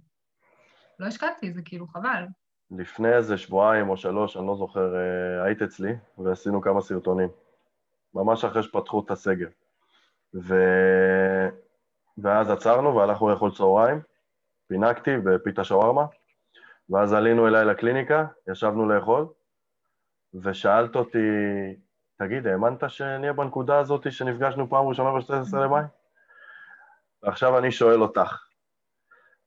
[1.00, 2.26] לא השקעתי, זה כאילו חבל.
[2.72, 7.30] לפני איזה שבועיים או שלוש, אני לא זוכר, אה, היית אצלי ועשינו כמה סרטונים.
[8.14, 9.48] ממש אחרי שפתחו את הסגר.
[10.34, 10.56] ו...
[12.18, 14.02] ואז עצרנו והלכנו לאכול צהריים,
[14.68, 16.06] פינקתי בפיתה שווארמה,
[16.90, 19.28] ואז עלינו אליי לקליניקה, ישבנו לאכול,
[20.34, 21.18] ושאלת אותי,
[22.18, 25.84] תגיד, האמנת שנהיה בנקודה הזאת שנפגשנו פעם ראשונה ב-12 למאי?
[27.24, 28.48] ועכשיו אני שואל אותך,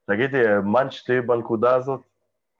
[0.05, 2.01] תגידי, האמנת שתהיי בנקודה הזאת,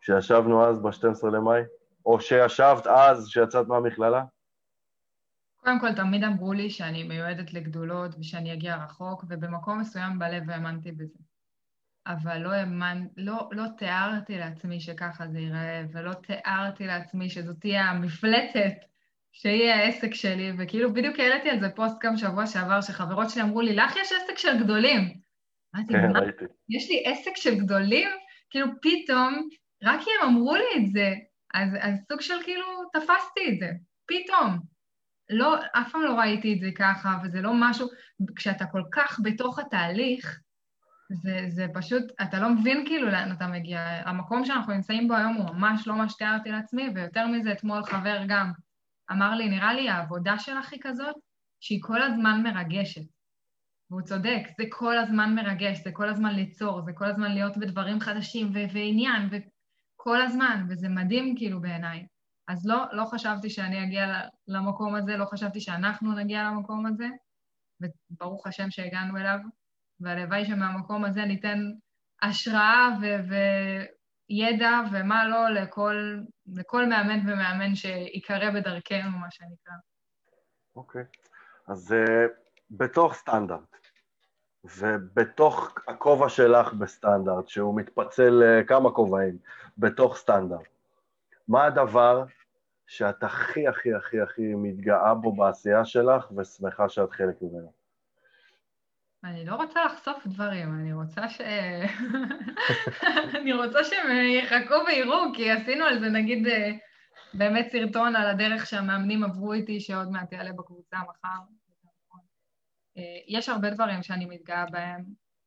[0.03, 1.61] כשישבנו אז ב-12 למאי?
[2.05, 4.23] או שישבת אז, שיצאת מהמכללה?
[5.55, 10.91] קודם כל, תמיד אמרו לי שאני מיועדת לגדולות ושאני אגיע רחוק, ובמקום מסוים בלב האמנתי
[10.91, 11.19] בזה.
[12.07, 13.07] אבל לא האמנ...
[13.17, 18.85] לא, לא תיארתי לעצמי שככה זה ייראה, ולא תיארתי לעצמי שזאת תהיה המפלצת
[19.31, 23.61] שהיא העסק שלי, וכאילו בדיוק העליתי על זה פוסט גם שבוע שעבר, שחברות שלי אמרו
[23.61, 25.19] לי, לך יש עסק של גדולים.
[25.75, 26.19] אמרתי, כן, מה?
[26.19, 26.45] ראיתי.
[26.69, 28.09] יש לי עסק של גדולים?
[28.49, 29.49] כאילו פתאום,
[29.83, 31.13] רק כי הם אמרו לי את זה,
[31.53, 33.71] אז, אז סוג של כאילו תפסתי את זה,
[34.07, 34.59] פתאום.
[35.29, 37.87] לא, אף פעם לא ראיתי את זה ככה, וזה לא משהו,
[38.35, 40.39] כשאתה כל כך בתוך התהליך,
[41.11, 43.79] זה, זה פשוט, אתה לא מבין כאילו לאן אתה מגיע.
[44.05, 48.23] המקום שאנחנו נמצאים בו היום הוא ממש לא מה שתיארתי לעצמי, ויותר מזה, אתמול חבר
[48.27, 48.51] גם
[49.11, 51.15] אמר לי, נראה לי העבודה שלך היא כזאת,
[51.59, 53.01] שהיא כל הזמן מרגשת.
[53.91, 57.99] והוא צודק, זה כל הזמן מרגש, זה כל הזמן ליצור, זה כל הזמן להיות בדברים
[57.99, 59.29] חדשים ו- ועניין,
[60.03, 62.07] וכל הזמן, וזה מדהים כאילו בעיניי.
[62.47, 67.07] אז לא, לא חשבתי שאני אגיע למקום הזה, לא חשבתי שאנחנו נגיע למקום הזה,
[68.11, 69.39] וברוך השם שהגענו אליו,
[69.99, 71.59] והלוואי שמהמקום הזה ניתן
[72.21, 73.33] השראה ו-
[74.29, 79.73] וידע ומה לא לכל, לכל מאמן ומאמן שיקרא בדרכנו, מה שנקרא.
[80.75, 81.01] אוקיי.
[81.01, 81.27] Okay.
[81.67, 82.31] אז uh,
[82.69, 83.72] בתוך סטנדרט,
[84.63, 89.37] ובתוך הכובע שלך בסטנדרט, שהוא מתפצל לכמה כובעים,
[89.77, 90.67] בתוך סטנדרט,
[91.47, 92.23] מה הדבר
[92.87, 97.71] שאת הכי הכי הכי הכי מתגאה בו בעשייה שלך ושמחה שאת חלק ממנו?
[99.23, 101.41] אני לא רוצה לחשוף דברים, אני רוצה ש...
[103.39, 106.71] אני רוצה שהם יחכו ויראו, כי עשינו על זה נגיד אה,
[107.33, 111.62] באמת סרטון על הדרך שהמאמנים עברו איתי, שעוד מעט יעלה בקבוצה מחר.
[112.97, 115.03] אה, יש הרבה דברים שאני מתגאה בהם,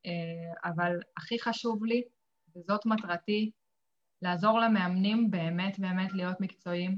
[0.06, 2.02] אה, אבל הכי חשוב לי,
[2.56, 3.50] וזאת מטרתי,
[4.22, 6.96] לעזור למאמנים באמת באמת להיות מקצועיים,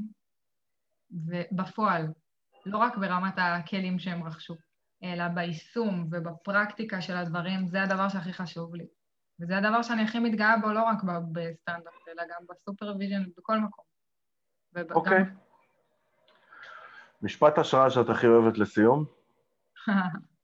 [1.11, 2.07] ובפועל,
[2.67, 4.55] לא רק ברמת הכלים שהם רכשו.
[5.03, 8.87] אלא ביישום ובפרקטיקה של הדברים, זה הדבר שהכי חשוב לי.
[9.41, 13.85] וזה הדבר שאני הכי מתגאה בו לא רק בסטנדרט, אלא גם ב supervision, בכל מקום.
[14.91, 15.23] אוקיי.
[15.23, 15.25] אוקיי.
[17.23, 19.05] משפט השראה שאת הכי אוהבת לסיום?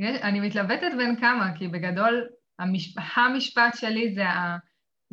[0.00, 2.28] אני מתלבטת בין כמה, כי בגדול
[2.58, 2.98] המשפ...
[3.16, 4.56] המשפט שלי זה ה-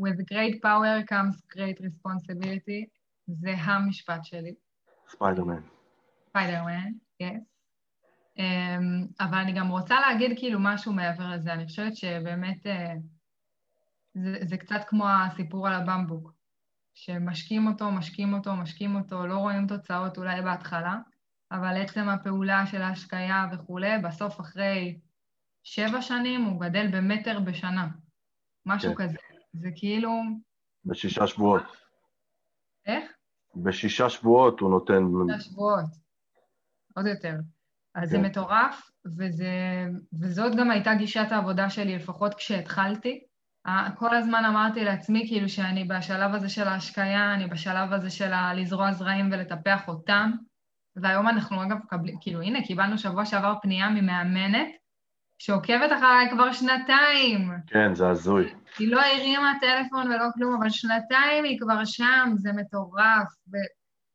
[0.01, 2.85] With great power comes great responsibility,
[3.27, 4.53] זה המשפט שלי.
[5.09, 5.61] ספיידרמן.
[6.29, 7.39] ספיידרמן, כן.
[9.19, 11.53] אבל אני גם רוצה להגיד כאילו משהו מעבר לזה.
[11.53, 12.93] אני חושבת שבאמת אה,
[14.13, 16.33] זה, זה קצת כמו הסיפור על הבמבוק,
[16.93, 20.97] שמשקים אותו, משקים אותו, משקים אותו, לא רואים תוצאות אולי בהתחלה,
[21.51, 24.99] אבל עצם הפעולה של ההשקיה וכולי, בסוף אחרי
[25.63, 27.87] שבע שנים הוא גדל במטר בשנה.
[28.65, 29.03] משהו כן.
[29.03, 29.17] כזה.
[29.53, 30.11] זה כאילו...
[30.85, 31.63] בשישה שבועות.
[32.85, 33.11] איך?
[33.55, 35.03] בשישה שבועות הוא נותן...
[35.27, 35.85] בשישה שבועות.
[36.95, 37.35] עוד יותר.
[37.95, 38.09] אז כן.
[38.09, 39.49] זה מטורף, וזה,
[40.21, 43.23] וזאת גם הייתה גישת העבודה שלי, לפחות כשהתחלתי.
[43.95, 48.91] כל הזמן אמרתי לעצמי כאילו שאני בשלב הזה של ההשקיה, אני בשלב הזה של לזרוע
[48.91, 50.31] זרעים ולטפח אותם,
[50.95, 54.67] והיום אנחנו אגב מקבלים, כאילו הנה, קיבלנו שבוע שעבר פנייה ממאמנת
[55.37, 57.51] שעוקבת אחריי כבר שנתיים.
[57.67, 58.53] כן, זה הזוי.
[58.79, 63.27] היא לא הרימה טלפון ולא כלום, אבל שנתיים היא כבר שם, זה מטורף.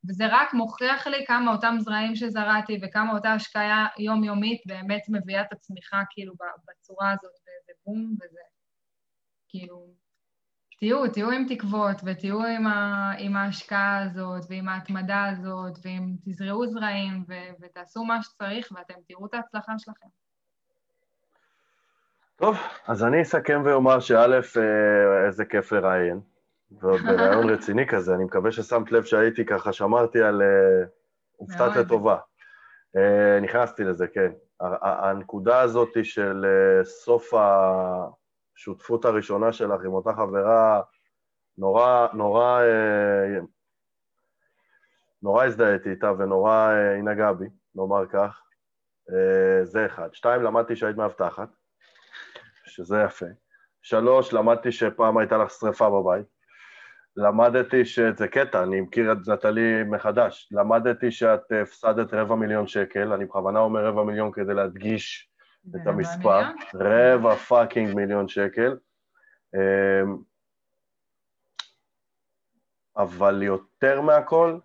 [0.09, 5.53] וזה רק מוכיח לי כמה אותם זרעים שזרעתי וכמה אותה השקיה יומיומית באמת מביאה את
[5.53, 6.35] הצמיחה כאילו
[6.69, 8.41] בצורה הזאת, וזה בום, וזה
[9.49, 10.06] כאילו...
[10.79, 16.67] תהיו, תהיו עם תקוות, ותהיו עם, ה, עם ההשקעה הזאת, ועם ההתמדה הזאת, ועם תזרעו
[16.67, 20.07] זרעים, ו, ותעשו מה שצריך, ואתם תראו את ההצלחה שלכם.
[22.37, 22.57] טוב,
[22.87, 26.21] אז אני אסכם ואומר שא', אה, איזה כיף לראיין.
[26.71, 30.43] ועוד ברעיון רציני כזה, אני מקווה ששמת לב שהייתי ככה, שמרתי על...
[30.43, 30.87] Uh,
[31.37, 32.17] הופתעת לטובה.
[32.97, 33.01] Uh,
[33.43, 34.33] נכנסתי לזה, כן.
[34.83, 36.47] הנקודה הזאת של
[36.85, 37.35] סוף
[38.57, 40.81] השותפות הראשונה שלך עם אותה חברה,
[41.59, 43.45] נורא, נורא, uh,
[45.23, 48.43] נורא הזדהיתי איתה ונורא היא נגעה בי, נאמר כך.
[49.11, 50.09] אה, זה אחד.
[50.13, 51.49] שתיים, למדתי שהיית מאבטחת,
[52.67, 53.27] שזה יפה.
[53.83, 56.27] שלוש, למדתי שפעם הייתה לך שריפה בבית.
[57.17, 60.49] למדתי שזה קטע, אני מכיר את נטלי מחדש.
[60.53, 65.31] למדתי שאת הפסדת רבע מיליון שקל, אני בכוונה אומר רבע מיליון כדי להדגיש
[65.75, 66.43] את המספר.
[66.75, 68.79] רבע fucking מיליון שקל.
[69.55, 70.17] אמ,
[72.97, 74.59] אבל יותר מהכל,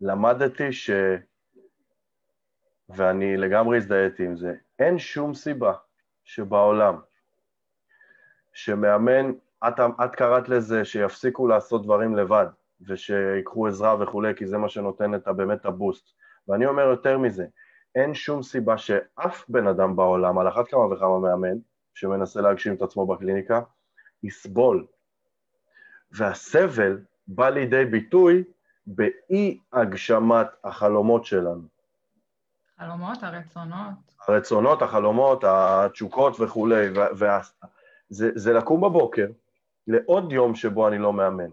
[0.00, 0.90] למדתי ש...
[2.88, 5.72] ואני לגמרי הזדהיתי עם זה, אין שום סיבה
[6.24, 7.00] שבעולם
[8.52, 9.32] שמאמן
[9.68, 12.46] את, את קראת לזה שיפסיקו לעשות דברים לבד
[12.80, 16.14] ושיקחו עזרה וכולי, כי זה מה שנותן את, באמת הבוסט.
[16.48, 17.46] ואני אומר יותר מזה,
[17.94, 21.58] אין שום סיבה שאף בן אדם בעולם, על אחת כמה וכמה מאמן,
[21.94, 23.60] שמנסה להגשים את עצמו בקליניקה,
[24.22, 24.86] יסבול.
[26.12, 28.44] והסבל בא לידי ביטוי
[28.86, 31.62] באי הגשמת החלומות שלנו.
[32.78, 33.88] חלומות, הרצונות.
[34.28, 36.86] הרצונות, החלומות, התשוקות וכולי,
[38.10, 39.26] וזה לקום בבוקר,
[39.86, 41.50] לעוד יום שבו אני לא מאמן.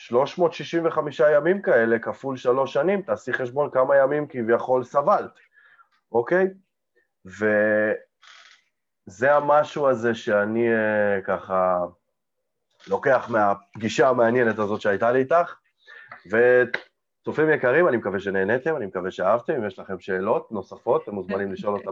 [0.00, 5.38] 365 ימים כאלה כפול שלוש שנים, תעשי חשבון כמה ימים כביכול סבלת,
[6.12, 6.46] אוקיי?
[7.24, 11.78] וזה המשהו הזה שאני uh, ככה
[12.88, 15.54] לוקח מהפגישה המעניינת הזאת שהייתה לי איתך,
[17.24, 21.50] צופים יקרים, אני מקווה שנהניתם, אני מקווה שאהבתם, אם יש לכם שאלות נוספות, אתם מוזמנים
[21.52, 21.90] לשאול אותה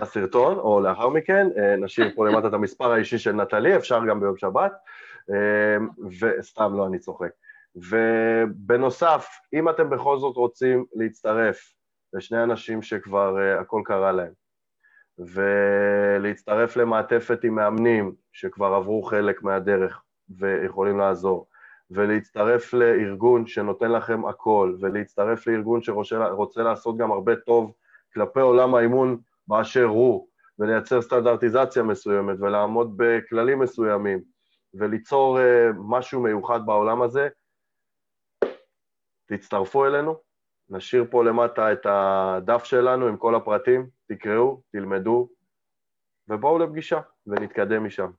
[0.00, 4.20] בסרטון, או לאחר מכן, אה, נשאיר פה למטה את המספר האישי של נטלי, אפשר גם
[4.20, 4.78] ביום שבת, אה,
[6.20, 7.30] וסתם לא, אני צוחק.
[7.76, 11.74] ובנוסף, אם אתם בכל זאת רוצים להצטרף
[12.12, 14.32] לשני אנשים שכבר uh, הכל קרה להם.
[15.18, 21.46] ולהצטרף למעטפת עם מאמנים שכבר עברו חלק מהדרך ויכולים לעזור,
[21.90, 27.72] ולהצטרף לארגון שנותן לכם הכל, ולהצטרף לארגון שרוצה לעשות גם הרבה טוב
[28.14, 29.18] כלפי עולם האימון
[29.48, 34.20] באשר הוא, ולייצר סטנדרטיזציה מסוימת ולעמוד בכללים מסוימים
[34.74, 35.42] וליצור uh,
[35.88, 37.28] משהו מיוחד בעולם הזה,
[39.26, 40.14] תצטרפו אלינו,
[40.68, 45.28] נשאיר פה למטה את הדף שלנו עם כל הפרטים, תקראו, תלמדו,
[46.28, 48.10] ובואו לפגישה ונתקדם משם.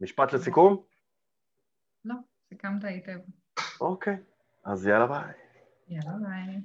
[0.00, 0.82] משפט לסיכום?
[2.04, 2.14] לא,
[2.48, 3.18] סיכמת היטב.
[3.80, 4.16] אוקיי,
[4.64, 5.32] אז יאללה ביי.
[5.88, 6.60] יאללה ביי.